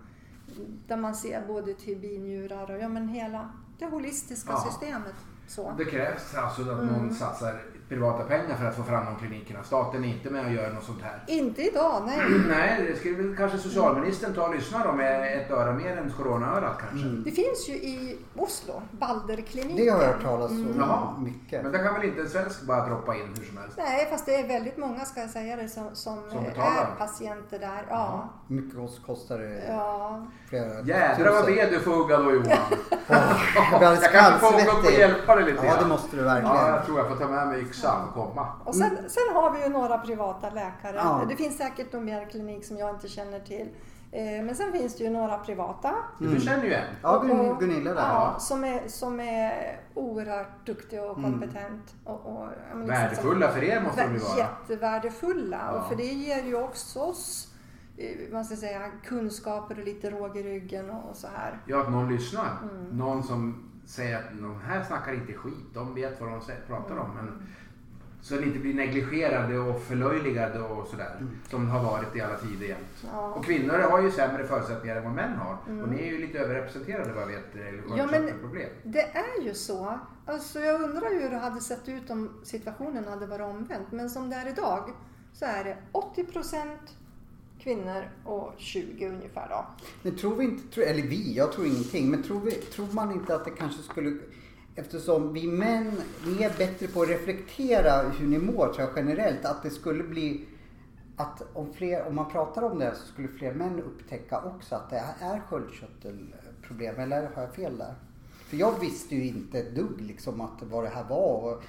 [0.88, 3.50] Där man ser både till binjurar och ja, men hela
[3.80, 4.66] det holistiska Ja.
[4.72, 5.16] systemet.
[5.48, 5.74] Så.
[5.78, 6.86] Det krävs alltså att Mm.
[6.94, 9.64] någon satsar privata pengar för att få fram de klinikerna.
[9.64, 11.24] Staten är inte med och gör något sånt här.
[11.28, 12.20] Inte idag, nej.
[12.50, 16.14] Nej, det skulle väl kanske socialministern ta och lyssna då med ett öra mer än
[16.18, 17.08] coronaörat kanske.
[17.08, 17.24] Mm.
[17.24, 19.76] Det finns ju i Oslo, Balderkliniken.
[19.86, 21.18] Det har jag hört talas om Jaha.
[21.20, 21.64] mycket.
[21.64, 23.78] Men där kan väl inte en svensk bara droppa in hur som helst?
[23.78, 27.60] Nej, fast det är väldigt många ska jag säga det som, som, Som är patienter
[27.60, 27.86] där.
[27.90, 28.30] Ja.
[28.48, 29.64] Mycket kost- kostar det?
[29.70, 30.26] ja.
[30.50, 32.58] Flera Jädrar vad ved du får hugga då Johan.
[33.74, 36.56] Alldeles jag kanske får åka upp och hjälpa dig lite Ja, det måste du verkligen.
[36.56, 38.48] Ja, jag tror jag får ta med mig yxan yxa och komma.
[38.66, 40.96] Och sen, sen har vi ju några privata läkare.
[40.96, 41.26] Ja.
[41.30, 43.68] Det finns säkert någon mer klinik som jag inte känner till.
[44.12, 45.96] Eh, Men sen finns det ju några privata.
[46.20, 46.96] Du känner ju en.
[47.02, 47.24] Ja,
[47.60, 48.02] Gunilla där.
[48.02, 51.96] Ja, som är, som är oerhört duktig och kompetent.
[52.04, 54.38] Och, och, liksom Värdefulla för er måste de ju vara.
[54.38, 55.62] Jättevärdefulla.
[55.74, 55.80] Ja.
[55.80, 57.54] Och för det ger ju också oss
[57.98, 61.60] eh, vad ska säga, kunskaper och lite råg i ryggen och, så här.
[61.66, 62.58] Ja, att någon lyssnar.
[62.64, 62.98] Mm.
[62.98, 67.12] Någon som säger att de här snackar inte skit, de vet vad de pratar om.
[67.12, 67.26] Mm.
[67.26, 67.44] Men,
[68.22, 71.16] så att ni inte blir negligerade och förlöjligade och sådär.
[71.50, 73.04] Som det har varit i alla tider jämt.
[73.04, 73.16] Mm.
[73.16, 73.34] Ja.
[73.34, 75.54] Och kvinnor har ju sämre förutsättningar än vad män har.
[75.84, 77.98] Och ni är ju lite överrepresenterade vad jag vet Mm.
[77.98, 78.70] Ja, men- problem.
[78.84, 80.00] Det är ju så.
[80.26, 83.92] Alltså jag undrar ju hur det hade sett ut om situationen hade varit omvänt.
[83.92, 84.90] Men som det är idag
[85.34, 86.66] så är det 80%
[87.60, 89.66] kvinnor och 20 ungefär då.
[90.02, 93.36] Men tror vi inte, eller vi, jag tror ingenting, men tror, vi, tror man inte
[93.36, 94.18] att det kanske skulle
[94.80, 99.46] Eftersom vi män, ni är bättre på att reflektera hur ni mår tror jag generellt,
[99.46, 100.46] att det skulle bli
[101.16, 104.90] att om, fler, om man pratar om det så skulle fler män upptäcka också att
[104.90, 107.00] det är sköldkörtelproblem.
[107.00, 107.96] Eller har jag fel där?
[108.30, 111.54] För jag visste ju inte ett dugg liksom att vad det här var.
[111.54, 111.64] Och,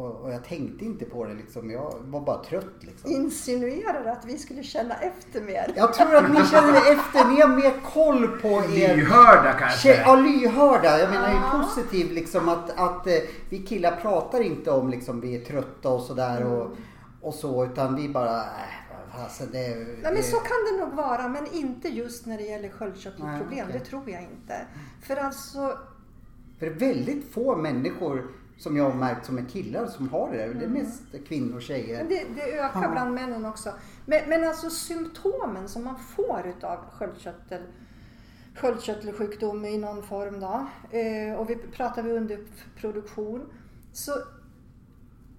[0.00, 1.70] och, och jag tänkte inte på det liksom.
[1.70, 3.10] Jag var bara trött liksom.
[3.10, 5.72] Insinuerar att vi skulle känna efter mer.
[5.76, 7.24] Jag tror att ni känner efter.
[7.28, 8.96] Ni har mer koll på er...
[8.96, 9.96] Lyhörda kanske.
[9.96, 10.98] Ja, lyhörda.
[11.00, 13.12] Jag menar ju positiv liksom att, att eh,
[13.50, 16.76] vi killar pratar inte om liksom vi är trötta och sådär och,
[17.20, 18.42] och så utan vi bara,
[19.16, 22.44] fasen det, Nej, men det- så kan det nog vara, men inte just när det
[22.44, 23.66] gäller sköldkörtelproblem.
[23.68, 23.78] Okej.
[23.80, 24.66] Det tror jag inte.
[25.02, 25.78] För alltså,
[26.58, 28.26] För väldigt få människor
[28.58, 30.54] som jag har märkt som är killar som har det där.
[30.54, 31.98] Det är mest kvinnor och tjejer.
[31.98, 32.88] men det, det ökar Ja.
[32.90, 33.72] bland männen också.
[34.06, 37.62] Men, men alltså symptomen som man får utav sköldkörtel,
[38.54, 40.66] sköldkörtelsjukdom i någon form då.
[40.98, 43.48] Eh, och vi pratar vi underproduktion.
[43.92, 44.12] Så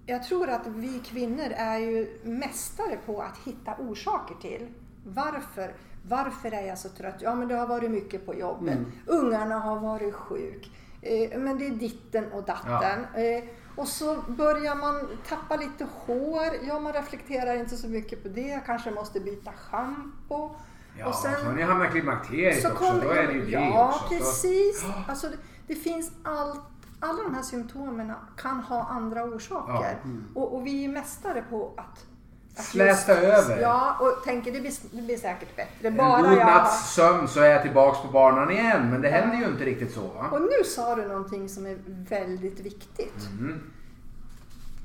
[0.06, 4.66] jag tror att vi kvinnor är ju mästare på att hitta orsaker till
[5.06, 5.74] varför.
[6.08, 7.14] Varför är jag så trött?
[7.20, 8.74] Ja, men det har varit mycket på jobbet.
[8.78, 8.90] Mm.
[9.06, 10.70] Ungarna har varit sjuk.
[11.02, 13.04] Eh, men det är ditten och datten.
[13.14, 13.44] Eh,
[13.76, 16.46] och så börjar man tappa lite hår.
[16.68, 18.40] Ja, man reflekterar inte så mycket på det.
[18.48, 20.50] Jag kanske måste byta schampo.
[20.98, 22.76] Ja, och sen, så hamnat i klimakteriet också.
[22.84, 24.08] kom- Då är det ju det Ja, också.
[24.08, 24.84] Så- precis.
[25.08, 25.36] Alltså, det,
[25.66, 26.60] det finns allt,
[27.00, 29.98] alla de här symptomen kan ha andra orsaker.
[30.34, 32.06] Och, och vi är mästare på att
[32.62, 33.60] Släta över.
[33.60, 35.88] Ja, och tänker det blir, det blir säkert bättre.
[35.88, 36.46] En Bara god jag...
[36.46, 38.90] natts sömn så är jag tillbaks på banan igen.
[38.90, 40.28] Men det händer ju inte riktigt så va?
[40.32, 41.78] Och nu sa du någonting som är
[42.08, 43.28] väldigt viktigt.
[43.38, 43.70] Mm.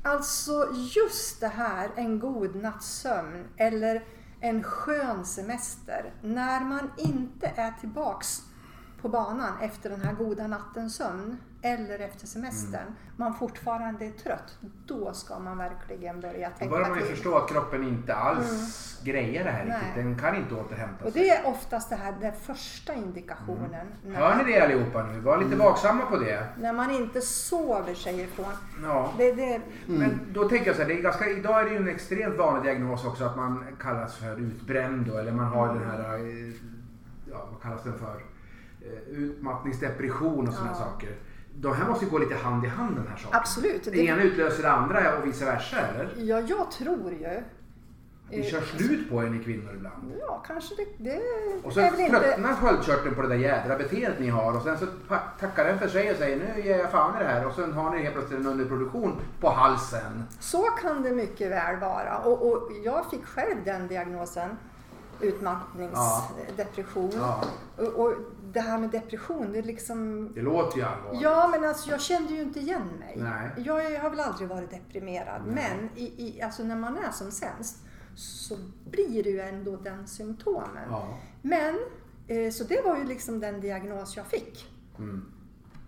[0.02, 4.04] Alltså just det här, en god natts sömn eller
[4.40, 6.12] en skön semester.
[6.22, 8.42] När man inte är tillbaks
[9.02, 12.94] på banan efter den här goda nattens sömn eller efter semestern, Mm.
[13.16, 17.14] man fortfarande är trött, då ska man verkligen börja Då tänka börjar man ju till.
[17.14, 19.76] förstå att kroppen inte alls grejer det här Nej.
[19.78, 19.94] riktigt.
[20.04, 21.22] Den kan inte återhämta Och sig.
[21.22, 23.86] det är oftast det här, den första indikationen.
[24.06, 25.20] När, Hör ni det allihopa nu?
[25.20, 25.48] Var Mm.
[25.50, 26.46] lite vaksamma på det.
[26.60, 28.52] när man inte sover sig ifrån.
[28.82, 29.12] Ja.
[29.18, 31.76] Det, det, Men då tänker jag så här, det är ganska, idag är det ju
[31.76, 35.90] en extremt vanlig diagnos också att man kallas för utbränd då, eller man har den
[35.90, 36.54] här, eh,
[37.30, 38.14] ja vad kallas den för?
[38.80, 40.78] Eh, Utmattningsdepression och sådana Ja.
[40.84, 41.10] saker.
[41.56, 43.38] De här måste ju gå lite hand i hand den här saken.
[43.40, 43.84] Absolut.
[43.84, 46.14] Det ena utlöser det andra och vice versa eller?
[46.16, 47.42] Ja, jag tror ju.
[48.30, 50.12] Eh, kör slut på er ni kvinnor ibland.
[50.20, 51.20] Ja, kanske det, det
[51.64, 52.20] Och så väl inte...
[52.20, 54.86] tröttnar sköldkörteln på det där jädra beteendet ni har och sen så
[55.40, 57.72] tackar den för sig och säger nu ger jag fan i det här och sen
[57.72, 60.24] har ni helt plötsligt en underproduktion på halsen.
[60.40, 62.18] Så kan det mycket väl vara.
[62.18, 64.50] Och, och jag fick själv den diagnosen.
[65.20, 67.12] Utmattningsdepression.
[67.14, 67.44] Ja.
[67.76, 68.14] Och, och
[68.54, 70.30] det här med depression, det är liksom...
[70.34, 71.22] Det låter ju allvarligt.
[71.22, 73.14] Ja, men alltså jag kände ju inte igen mig.
[73.16, 73.50] Nej.
[73.56, 75.42] Jag har väl aldrig varit deprimerad.
[75.46, 77.76] Men i, i, alltså när man är som sämst
[78.16, 78.56] så
[78.90, 80.86] blir det ju ändå den symptomen.
[80.90, 81.08] Ja.
[81.42, 81.78] Men,
[82.28, 84.70] eh, så det var ju liksom den diagnos jag fick.
[84.98, 85.32] Mm.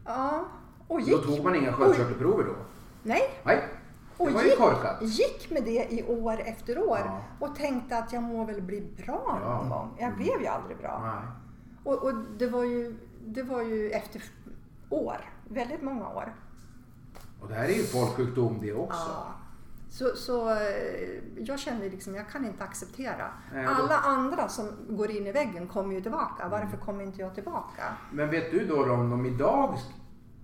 [0.05, 0.45] Ja.
[0.89, 2.55] Och Då gick, tog man inga sköldkörtelprover då?
[3.03, 3.69] Nej, Nej,
[4.17, 7.21] och gick, gick med det i år efter år Ja.
[7.41, 9.59] och tänkte att jag må väl bli bra Ja.
[9.59, 9.97] någon gång.
[10.01, 11.01] Jag blev ju aldrig bra.
[11.05, 11.33] Nej.
[11.87, 12.95] Och, och det, var ju,
[13.27, 14.23] det var ju efter
[14.91, 15.17] år,
[15.49, 16.35] väldigt många år.
[17.41, 19.09] Och det här är ju folksjukdom det också.
[19.09, 19.33] Ja.
[19.91, 20.59] Så, så eh,
[21.39, 23.31] jag kände liksom, jag kan inte acceptera.
[23.53, 26.49] Nej, då- Alla andra som går in i väggen kommer ju tillbaka.
[26.49, 26.81] Varför Mm.
[26.81, 27.83] kommer inte jag tillbaka?
[28.13, 29.79] Men vet du då om de idag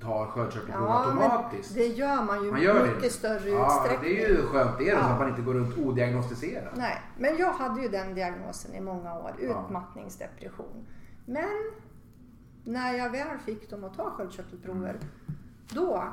[0.01, 1.74] tar sköldkörtelprov Ja, automatiskt?
[1.74, 3.11] det gör man ju Man gör mycket det.
[3.11, 4.11] större ja, utsträckning.
[4.11, 5.12] det är ju skönt det är det, så Ja.
[5.12, 6.72] att man inte går runt odiagnostiserad.
[6.76, 9.66] Nej, men jag hade ju den diagnosen i många år, Ja.
[11.27, 11.70] Men
[12.64, 15.01] när jag väl fick dem att ta sköldkörtelprover, Mm.
[15.73, 16.05] då,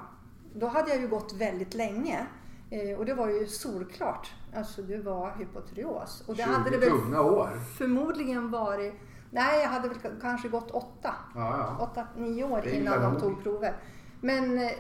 [0.54, 2.28] då hade jag ju gått väldigt länge
[2.72, 4.32] Eh, och det var ju solklart.
[4.56, 6.24] Alltså det var hypotyreos.
[6.28, 7.50] Och det 20 hade det väl tunga år.
[7.78, 8.94] förmodligen varit...
[9.32, 11.16] Nej, jag hade väl kanske gått åtta.
[11.36, 11.84] Ja, ja.
[11.86, 13.76] Åtta, nio år innan de tog prover.
[14.22, 14.72] Men eh,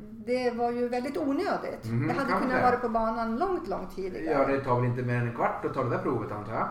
[0.00, 1.84] det var ju väldigt onödigt.
[1.84, 4.38] Mhm, det hade kunnat vara på banan långt, långt tidigare.
[4.40, 6.52] Ja, det tar väl inte mer än en kvart att ta det där provet antar
[6.54, 6.68] jag.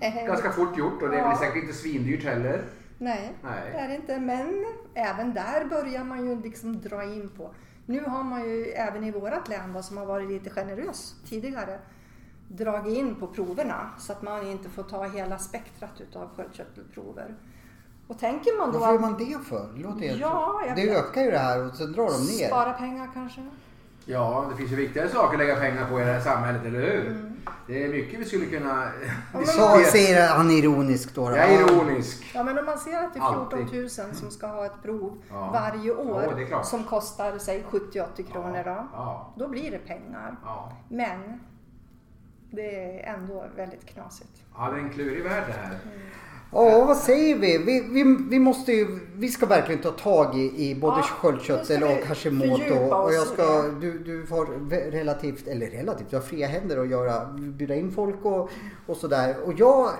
[0.00, 1.38] Nej, Ganska fort gjort och det är väl Ja.
[1.38, 2.64] säkert inte svindyrt heller.
[2.98, 3.70] Nej, Nej.
[3.72, 4.18] det är det inte.
[4.20, 4.64] Men
[4.94, 7.50] även där börjar man ju liksom dra in på.
[7.86, 11.78] Nu har man ju även i vårat län då, som har varit lite generös tidigare
[12.48, 17.34] dragit in på proverna så att man inte får ta hela spektrat utav sköldkörtelprover.
[18.06, 19.68] Och tänker man då Varför gör man det för?
[19.76, 20.16] Det, låter.
[20.20, 20.96] Ja, det vet.
[20.98, 22.46] ökar ju det här och sen drar de ner.
[22.46, 23.40] spara pengar kanske?
[24.06, 26.80] Ja, det finns ju viktigare saker att lägga pengar på i det här samhället, eller
[26.80, 27.06] hur?
[27.06, 27.30] Mm.
[27.66, 28.88] Det är mycket vi skulle kunna...
[29.32, 31.28] men- Så säger han ironiskt då.
[31.30, 31.36] då.
[31.36, 32.30] Jag är ironisk.
[32.34, 33.80] Ja men om man ser att det är 14 Alltid.
[33.80, 35.50] 000 som ska ha ett prov Ja.
[35.52, 38.86] varje år Ja, som kostar säg 70-80 kronor då.
[38.92, 39.32] Ja.
[39.36, 40.36] Då blir det pengar.
[40.44, 40.72] Ja.
[40.88, 41.40] Men
[42.50, 44.42] det är ändå väldigt knasigt.
[44.56, 45.78] ja, det är en klurig värld det här.
[46.54, 47.58] Ja, vad säger vi?
[47.58, 51.82] Vi, vi, vi måste ju, vi ska verkligen ta tag i, i både Ja, sköldkörtel
[51.82, 52.74] och Hashimoto.
[52.74, 56.88] Och jag ska, du, du har ve- relativt, eller relativt, du har fria händer att
[56.88, 58.50] göra, bjuda in folk och,
[58.86, 59.36] och sådär.
[59.46, 59.90] Och jag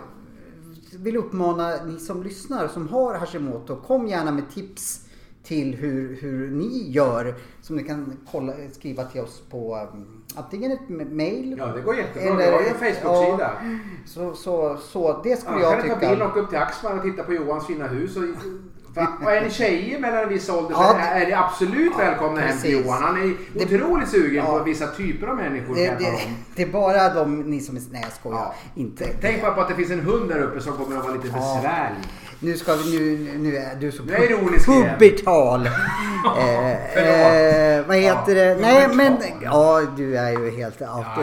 [0.99, 5.01] vill uppmana ni som lyssnar som har Hashimoto, kom gärna med tips
[5.45, 7.35] till hur, hur ni gör.
[7.63, 11.57] Som ni kan kolla, skriva till oss på um, antingen ett ma- mail.
[11.59, 12.37] Ja, det går jättebra.
[12.37, 13.51] Vi har ju en Facebook-sida.
[13.63, 16.11] Ja, så, så, så det skulle Ja, jag kan ni ta tycka.
[16.11, 18.17] bilen och upp till Axman och titta på Johans fina hus.
[18.17, 18.23] Och,
[19.25, 22.59] och är ni tjejer mellan en viss ålder så Ja, är ni absolut välkomna hem
[22.59, 22.73] till.
[22.73, 23.03] Johan.
[23.03, 24.59] Han är Det- otroligt sugen Ja.
[24.59, 25.75] på vissa typer av människor.
[25.75, 26.19] Det, kan jag det,
[26.57, 27.83] det är bara de, ni som är...
[27.91, 28.39] Nej jag skojar.
[28.39, 28.55] Ja.
[28.75, 29.09] Inte.
[29.21, 31.29] Tänk bara på att det finns en hund där uppe som kommer att vara lite
[31.29, 31.35] Ja.
[31.35, 32.03] besvärlig.
[32.45, 32.99] Nu ska vi...
[32.99, 35.67] Nu, nu är du så pubertal.
[36.39, 38.61] eh, eh, vad heter Ja, det?
[38.61, 39.17] Nej men...
[39.43, 40.81] Ja du är ju helt...
[40.81, 41.23] Ja, ja.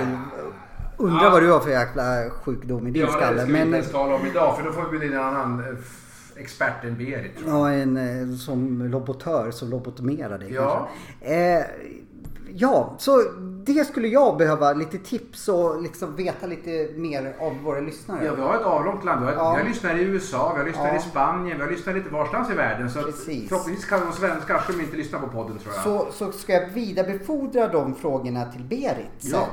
[0.97, 1.29] Undrar Ja.
[1.29, 3.41] vad du har för jäkla sjukdom i din Ja, det skalle.
[3.43, 5.59] ska vi inte ens tala om idag för då får vi bjuda in en annan
[5.59, 7.37] eh, expert än Berit.
[7.37, 7.59] tror jag.
[7.77, 7.97] ja, en
[8.31, 10.89] eh, som lobotör som lobotomerar dig Ja.
[11.21, 11.61] Eh,
[12.53, 13.21] ja, så
[13.65, 18.25] det skulle jag behöva lite tips och liksom veta lite mer av våra lyssnare.
[18.25, 19.25] Ja, vi har ett avlångt land.
[19.25, 19.63] Vi har, Ja.
[19.67, 20.95] lyssnare i USA, vi har lyssnare Ja.
[20.97, 22.89] i Spanien, vi har lyssnare lite varstans i världen.
[22.89, 23.49] Så Precis.
[23.49, 25.83] förhoppningsvis kan de svenskar som inte lyssnar på podden tror jag.
[25.83, 29.31] Så, så ska jag vidarebefordra de frågorna till Berit sen.
[29.31, 29.47] Ja.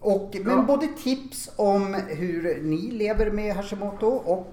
[0.00, 0.62] Och, men Ja.
[0.62, 4.52] både tips om hur ni lever med Hashimoto och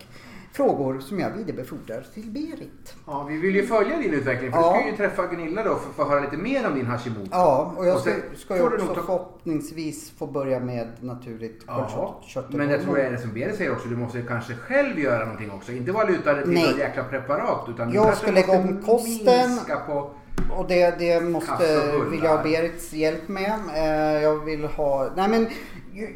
[0.57, 2.95] frågor som jag vidarebefordrar till Berit.
[3.07, 4.73] Ja, vi vill ju följa din utveckling för Ja.
[4.73, 7.27] du ska ju träffa Gunilla då för att få höra lite mer om din Hashimoto.
[7.31, 10.59] Ja, och jag Och ska, sen ska ju får du också ta- förhoppningsvis få börja
[10.59, 12.57] med naturligt Ja, sköldkörtelhormon.
[12.57, 15.19] men jag tror det är det som Berit säger också, du måste kanske själv göra
[15.25, 15.71] någonting också.
[15.71, 16.69] Inte vara lutad till Nej.
[16.69, 17.69] något jäkla preparat.
[17.69, 19.49] Utan Jag ska lägga om kosten.
[19.49, 20.11] Minska på...
[20.57, 23.53] Och det, det måste, och vill jag ha Berits hjälp med.
[23.75, 25.47] Eh, Jag vill ha, nej men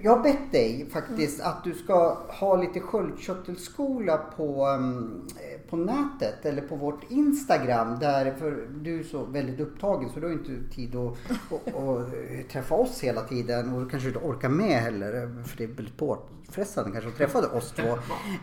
[0.03, 1.51] jag har bett dig faktiskt Mm.
[1.51, 7.99] att du ska ha lite sköldkörtelskola på, um, eh, på nätet eller på vårt Instagram.
[7.99, 11.17] Där, för du är så väldigt upptagen så du har inte tid att,
[11.51, 15.43] att eh, träffa oss hela tiden och du kanske inte orkar med heller.
[15.43, 17.97] För det är väldigt påfrestande kanske att träffa oss två.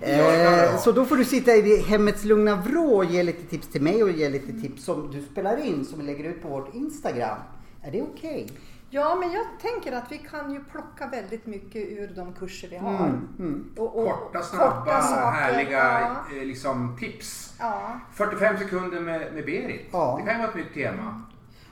[0.07, 3.83] Eh, så då får du sitta i hemmets lugna vrå och ge lite tips till
[3.83, 6.75] mig och ge lite tips som du spelar in som vi lägger ut på vårt
[6.75, 7.39] Instagram.
[7.83, 8.49] Är det okej?
[8.91, 12.77] Ja, men jag tänker att vi kan ju plocka väldigt mycket ur de kurser vi
[12.77, 13.07] har.
[13.39, 17.55] Mm, Och, och, Korta, snabba, saker, härliga Ja, eh, liksom, tips.
[17.59, 18.01] ja.
[18.15, 19.89] 45 sekunder med, med Berit.
[19.93, 20.17] Ja.
[20.21, 21.23] Det kan ju vara ett nytt tema.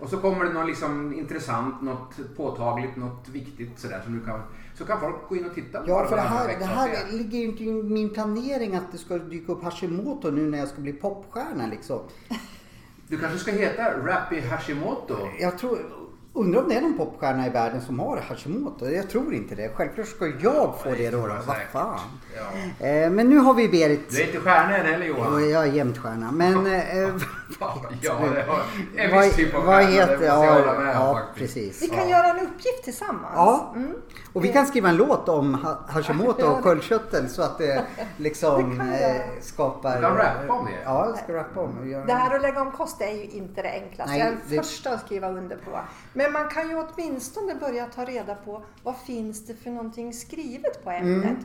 [0.01, 4.41] Och så kommer det något liksom intressant, något påtagligt, något viktigt sådär som du kan...
[4.75, 7.39] Så kan folk gå in och titta på Ja, för det här, det här ligger
[7.39, 10.81] ju inte i min planering att det ska dyka upp Hashimoto nu när jag ska
[10.81, 12.01] bli popstjärna liksom.
[13.09, 15.17] Du kanske ska heta Rappy Hashimoto?
[15.41, 15.79] Jag tror,
[16.37, 18.87] undrar om det är någon popstjärna i världen som har Hashimoto?
[18.89, 19.68] Jag tror inte det.
[19.74, 21.18] Självklart ska jag få det då.
[21.18, 21.99] Vad fan.
[22.80, 22.87] Ja.
[22.87, 24.11] Eh, men nu har vi Berit.
[24.11, 25.51] Du är inte stjärna än heller Jo, Johan?
[25.51, 26.32] jag är jämt stjärna.
[26.32, 26.66] Men...
[28.03, 28.61] Ja, det har
[28.97, 30.12] en vad, viss typ av vad stjärna, det heter...
[30.12, 31.82] måste jag Ja, hålla med om ja faktiskt.
[31.82, 33.32] Vi kan göra en uppgift tillsammans.
[33.34, 33.72] Ja.
[33.76, 33.94] Mm.
[34.32, 37.84] Och vi kan skriva en låt om Ha- Hashimoto och sköldkörtel så att det
[38.16, 39.97] liksom Det vi eh, skapar...
[39.97, 40.70] Du kan rappa om det.
[40.84, 43.24] Ja, jag ska rappa om och göra Det här att lägga om kost är ju
[43.24, 44.11] inte det enklaste.
[44.12, 45.80] Nej, jag är det- den första att skriva under på.
[46.12, 50.84] Men man kan ju åtminstone börja ta reda på vad finns det för någonting skrivet
[50.84, 51.24] på ämnet.
[51.24, 51.44] Mm.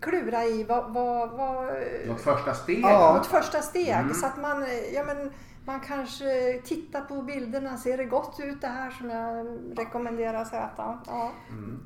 [0.00, 1.66] Klura i vad, vad, vad
[2.06, 2.80] Något första steg?
[2.82, 3.14] Ja.
[3.14, 3.88] något första steg.
[3.88, 4.14] Mm.
[4.14, 5.30] Så att man, ja, men,
[5.64, 7.76] man kanske tittar på bilderna.
[7.76, 9.46] Ser det gott ut det här som jag
[9.78, 10.98] rekommenderar att äta?
[11.06, 11.32] Ja.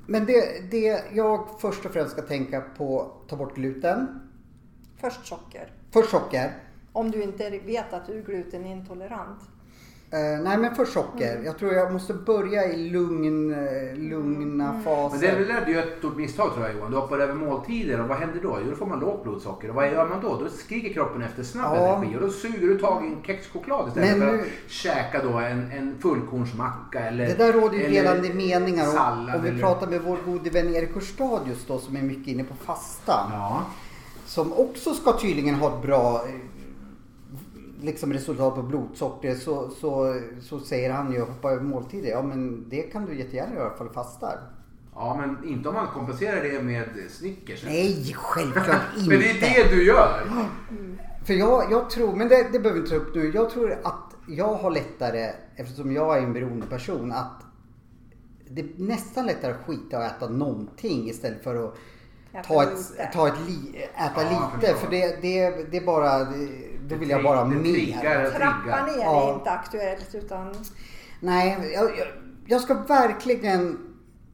[0.07, 4.21] Men det, det jag först och främst ska tänka på, ta bort gluten.
[5.01, 5.73] Först socker.
[5.93, 6.53] Först socker.
[6.93, 9.41] Om du inte vet att du är glutenintolerant.
[10.11, 11.43] Eh, nej men först socker.
[11.45, 15.19] Jag tror jag måste börja i lugn, eh, lugna Men faser.
[15.21, 16.91] det är ju ett stort misstag tror jag Johan.
[16.91, 18.59] Du hoppar över måltider och vad händer då?
[18.65, 19.69] Jo, då får man lågt blodsocker.
[19.69, 20.29] Och vad gör man då?
[20.43, 21.97] Då skriker kroppen efter snabb Ja.
[21.97, 25.23] energi och då suger du tag i en kexchoklad istället Men för nu- att käka
[25.23, 29.31] då en, en fullkornsmacka eller Det där råder ju delande meningar om.
[29.35, 29.61] Om vi eller...
[29.61, 33.13] pratar med vår gode vän Erik Hörstadius då som är mycket inne på fasta.
[33.33, 33.63] Ja.
[34.27, 36.35] Som också ska tydligen ha ett bra eh,
[37.87, 39.34] liksom resultat på blodsocker.
[39.34, 42.09] Så, så, så säger han ju hoppa över måltider.
[42.11, 44.39] Ja men det kan du jättegärna göra ifall du fastar.
[44.95, 47.64] ja, men inte om man kompenserar det med Snickers.
[47.64, 49.09] Nej, självklart inte.
[49.11, 50.20] Men det är det du gör.
[51.24, 53.32] För jag, jag tror, men det, det behöver vi inte ta upp nu.
[53.34, 57.43] Jag tror att jag har lättare, eftersom jag är en beroende person, att
[58.51, 61.74] det är nästan lättare att skita och äta någonting istället för att
[62.32, 63.11] Äta ta ett, lite.
[63.12, 64.74] ta ett li, äta Ja, lite.
[64.74, 66.49] För det, det, det är bara, det,
[66.89, 67.72] då vill jag bara mer.
[67.72, 68.30] triggar.
[68.30, 69.30] Trappa ner Ja.
[69.30, 70.55] är inte aktuellt utan
[71.20, 72.07] Nej, jag, jag,
[72.47, 73.78] jag ska verkligen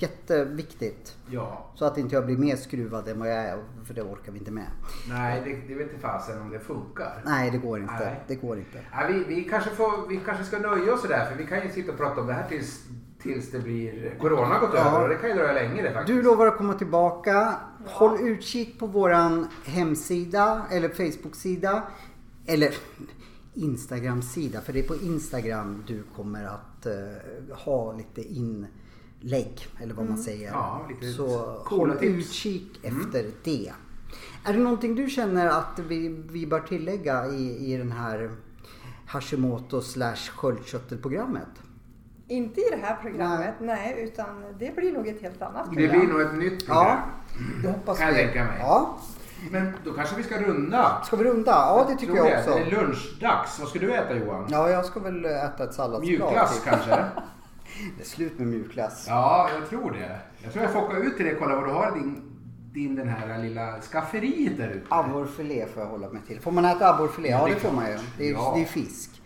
[0.00, 1.16] jätteviktigt.
[1.30, 1.70] Ja.
[1.74, 3.58] Så att inte jag blir mer skruvad än vad jag är.
[3.84, 4.66] För det orkar vi inte med.
[5.08, 7.22] Nej, det, det vet inte fasen om det funkar.
[7.24, 7.94] Nej, det går inte.
[7.94, 8.20] Nej.
[8.26, 8.78] Det går inte.
[8.92, 11.68] Nej, vi, vi, kanske får, vi kanske ska nöja oss där för vi kan ju
[11.70, 12.84] sitta och prata om det här tills,
[13.22, 14.88] tills det blir Corona gått Ja.
[14.88, 16.16] över och det kan ju dröja länge det faktiskt.
[16.16, 17.54] Du lovar att komma tillbaka.
[17.86, 21.82] Håll utkik på våran hemsida eller Facebook-sida.
[22.46, 22.74] Eller
[23.58, 24.60] Instagram-sida.
[24.60, 29.66] För det är på Instagram du kommer att eh, ha lite inlägg.
[29.82, 30.50] Eller vad man säger.
[30.52, 31.28] Ja, lite Så
[31.66, 32.02] håll tips.
[32.04, 33.72] utkik efter det.
[34.44, 38.30] Är det någonting du känner att vi, vi bör tillägga i, i den här
[39.06, 41.48] Hashimoto slash sköldkörtelprogrammet?
[42.30, 46.00] Inte i det här programmet, nej, utan det blir nog ett helt annat Det program.
[46.00, 46.86] blir nog ett nytt program.
[46.86, 47.02] Ja,
[47.62, 48.20] det hoppas Kan jag vi.
[48.22, 48.56] tänka mig.
[48.60, 48.98] Ja.
[49.50, 51.02] Men då kanske vi ska runda.
[51.04, 51.50] Ska vi runda?
[51.50, 52.50] Ja, det tycker Tror jag också.
[52.54, 53.58] Det är lunchdags.
[53.60, 54.46] Vad ska du äta Johan?
[54.50, 56.00] Ja, jag ska väl äta ett salladsblad.
[56.20, 56.64] Mjukglass typ.
[56.64, 56.90] kanske?
[57.96, 59.04] Det är slut med mjukglass.
[59.08, 60.18] Ja, jag tror det.
[60.42, 62.22] Jag tror jag får åka ut till dig och kolla vad du har i din,
[62.72, 64.86] din den här lilla skafferiet där ute.
[64.88, 66.40] Abborrfilé får jag hålla mig till.
[66.40, 67.28] Får man äta abborrfilé?
[67.28, 67.98] Ja, det får man ju.
[68.18, 68.52] Det är, Ja.
[68.56, 69.17] det är fisk.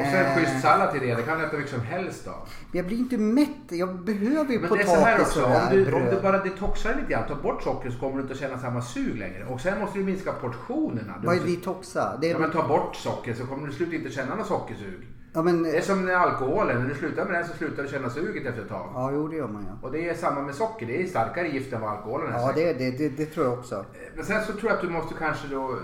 [0.00, 0.34] Och sen Eh.
[0.36, 1.14] schysst sallad till det.
[1.14, 2.32] Det kan du äta vilket som helst då.
[2.72, 3.48] Jag blir inte mätt.
[3.68, 5.44] Jag behöver ju Men det är så här potatis också.
[5.44, 6.14] Om du, om bröd.
[6.16, 8.82] du bara detoxar lite grann, tar bort socker så kommer du inte att känna samma
[8.82, 9.44] sug längre.
[9.44, 11.14] Och sen måste du minska portionerna.
[11.20, 12.18] Du Vad är måste, detoxa?
[12.20, 12.32] Det är...
[12.32, 15.06] ja, men ta bort socker så kommer du slut inte känna något sockersug.
[15.32, 15.62] ja, men...
[15.62, 16.82] Det är som med alkoholen.
[16.82, 18.90] När du slutar med den så slutar du känna suget efter ett tag.
[18.94, 19.68] Ja, jo det gör man ju.
[19.86, 20.86] Och det är samma med socker.
[20.86, 22.38] Det är starkare gift än vad alkoholen är.
[22.38, 23.84] Ja, det, det, det, det tror jag också.
[24.16, 25.78] Men sen så tror jag att du måste kanske då eh,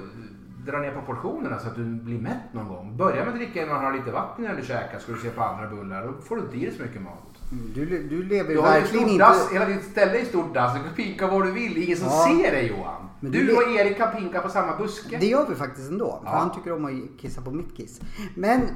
[0.70, 2.96] dra ner på portionerna så att du blir mätt någon gång.
[2.96, 5.30] Börja med att dricka när man har lite vatten när du käkar ska du se
[5.30, 6.06] på andra bullar.
[6.06, 7.26] Då får du inte i dig så mycket mat.
[7.52, 9.24] Mm, Du, du lever Du ju verkligen inte...
[9.24, 10.74] dass, hela ditt ställe är stort dass.
[10.74, 11.78] Du kan pinka var du vill.
[11.84, 12.26] Ingen som Ja.
[12.42, 13.08] ser dig Johan.
[13.20, 15.18] Men du du och Erik kan pinka på samma buske.
[15.18, 16.20] Det gör vi faktiskt ändå.
[16.24, 16.38] För Ja.
[16.38, 18.00] han tycker om att kissa på mitt kiss.
[18.34, 18.60] Men...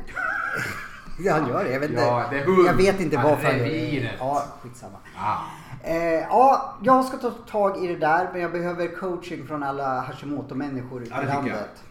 [1.19, 1.71] Ja, han gör det.
[1.73, 2.37] Jag vet inte, Ja, det
[2.67, 4.11] jag vet inte varför han gör det.
[4.19, 4.97] Ja, skitsamma.
[5.17, 5.39] Ja.
[5.87, 8.29] Eh, ja, jag ska ta tag i det där.
[8.33, 11.45] Men jag behöver coaching från alla Hashimoto-människor Ja, det i tycker jag.
[11.45, 11.85] landet.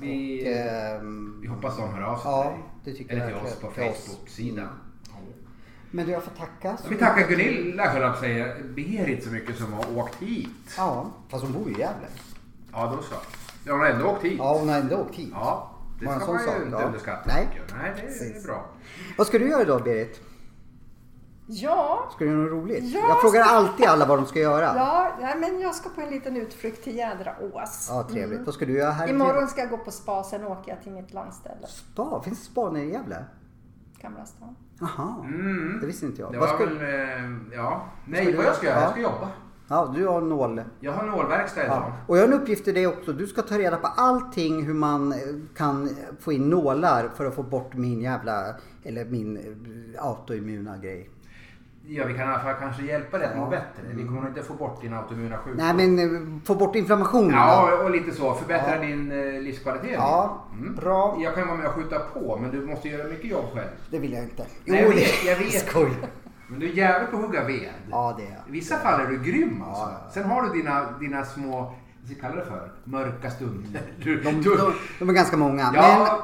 [0.00, 0.48] Vi, Och,
[1.00, 2.62] ehm, vi hoppas de hör av sig Ja, till dig.
[2.84, 3.70] det tycker Eller jag till oss på.
[3.70, 4.68] Facebook-sidan.
[5.90, 6.76] Men du, jag får tacka.
[6.76, 7.28] så Vi tackar.
[7.28, 8.54] Gunilla höll jag säga.
[8.74, 10.48] Berit så mycket som har åkt hit.
[10.76, 12.06] Ja, fast hon bor ju i Gävle.
[12.72, 13.14] Ja, då så.
[13.64, 14.34] Ja, hon har ändå åkt hit.
[14.38, 15.28] Ja, hon har ändå åkt hit.
[15.32, 15.70] Ja,
[16.00, 17.22] det ska man ju inte underskatta.
[17.26, 17.48] Nej.
[17.68, 17.78] jag.
[17.78, 18.44] Nej, det är Precis.
[18.46, 18.64] bra.
[19.18, 20.20] Vad ska du göra idag, Berit?
[21.50, 22.84] Ja, Ska du göra något roligt?
[22.84, 24.64] Ja, jag frågar ska- alltid alla vad de ska göra.
[24.76, 27.86] ja, nej, men jag ska på en liten utflykt till Jädraås.
[27.90, 28.40] Ja, trevligt.
[28.46, 29.08] Vad ska du göra här?
[29.10, 32.22] Imorgon ska jag gå på spa, sen åker jag till mitt landställe, Spa?
[32.24, 33.24] Finns det spa nere i Gävle?
[34.02, 34.56] Gamla stan.
[34.80, 35.78] Jaha, Mm.
[35.80, 36.32] det visste inte jag.
[36.32, 36.64] Det Vad ska...
[36.66, 37.84] väl, eh, ja.
[38.06, 38.76] Nej, Ska du- vad jag ska göra?
[38.76, 38.82] Ja.
[38.82, 39.28] Jag ska jobba.
[39.68, 40.62] Ja, du har nål.
[40.80, 41.76] Jag har nålverkstad idag.
[41.86, 41.92] Ja.
[42.06, 43.12] Och jag har en uppgift till dig också.
[43.12, 45.18] Du ska ta reda på allting hur man eh,
[45.56, 45.90] kan
[46.20, 51.10] få in nålar för att få bort min jävla, eller min eh, autoimmuna grej.
[51.90, 53.82] Ja, vi kan i alla fall kanske hjälpa dig att må bättre.
[53.90, 55.66] Vi kommer nog inte få bort din autoimmuna sjukdom.
[55.76, 55.98] Nej men
[56.36, 57.30] eh, få bort inflammationen.
[57.30, 58.34] Ja, och lite så.
[58.34, 58.80] Förbättra Ja.
[58.82, 59.90] din eh, livskvalitet.
[59.92, 60.44] Ja,
[60.80, 61.16] bra.
[61.20, 63.68] Jag kan vara med och skjuta på, men du måste göra mycket jobb själv.
[63.90, 64.46] Det vill jag inte.
[64.64, 65.68] Nej, jag vet, jag vet.
[65.68, 65.90] Skoj.
[66.48, 67.68] Men du är jävligt på att hugga ved.
[67.90, 68.48] Ja, det är jag.
[68.48, 69.82] I vissa fall är du grym alltså.
[69.82, 70.10] Ja, ja.
[70.14, 71.70] Sen har du dina, dina små, vad
[72.04, 72.70] ska jag kalla det för?
[72.84, 73.82] Mörka stunder.
[74.04, 75.70] Du, De, du, de, de är ganska många.
[75.74, 76.18] Ja.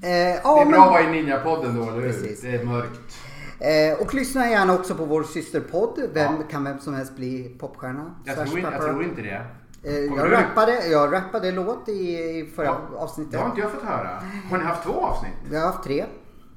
[0.00, 2.02] Men, eh, ja, det är men, bra att vara i Ninja-podden då, eller hur?
[2.02, 2.40] Precis.
[2.40, 3.18] Det är mörkt.
[3.58, 6.08] Eh, och lyssna gärna också på vår systerpodd.
[6.14, 6.42] Vem Ja.
[6.50, 8.14] kan vem som helst bli popstjärna?
[8.24, 9.42] Jag tror, inte, jag tror inte det.
[9.82, 13.32] Eh, jag, rappade, jag rappade låt i, i förra Ja, avsnittet.
[13.32, 14.22] Det har inte jag fått höra.
[14.50, 15.32] Har ni haft två avsnitt?
[15.50, 16.04] Vi har haft tre.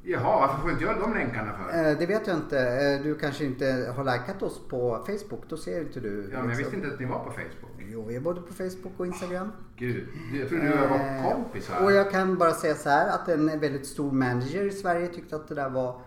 [0.04, 1.90] Jaha, varför får inte jag de länkarna för?
[1.92, 2.60] Eh, det vet jag inte.
[2.60, 5.44] Eh, du kanske inte har likat oss på Facebook.
[5.50, 6.30] Då ser inte du.
[6.34, 6.58] Ja, men jag liksom.
[6.58, 7.86] visste inte att ni var på Facebook.
[7.92, 9.52] Jo, vi är både på Facebook och Instagram.
[9.76, 10.08] Gud,
[10.40, 11.84] jag trodde du var Eh, kompisar.
[11.84, 15.36] Och jag kan bara säga så här att en väldigt stor manager i Sverige tyckte
[15.36, 16.02] att det där var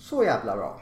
[0.00, 0.80] så jävla bra.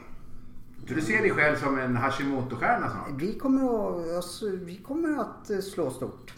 [0.87, 3.07] Så du ser dig själv som en Hashimoto-stjärna snart?
[3.17, 6.33] Vi kommer att, alltså, vi kommer att eh, slå stort.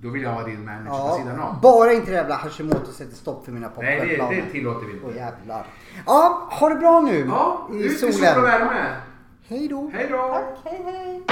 [0.00, 1.60] Då vill jag vara din manager på sidan Ja, av.
[1.60, 4.42] bara inte det jävla Hashimoto sätter stopp för mina Nej, det, popcornplaner.
[4.46, 5.18] det tillåter vi Åh inte.
[5.18, 5.66] jävlar.
[6.06, 8.42] Ja, ha det bra nu Ja, i ut i sol och solen.
[8.42, 8.96] värme.
[9.46, 9.90] Hej då.
[9.94, 10.16] Hej då!
[10.62, 11.22] Tack, hej hej!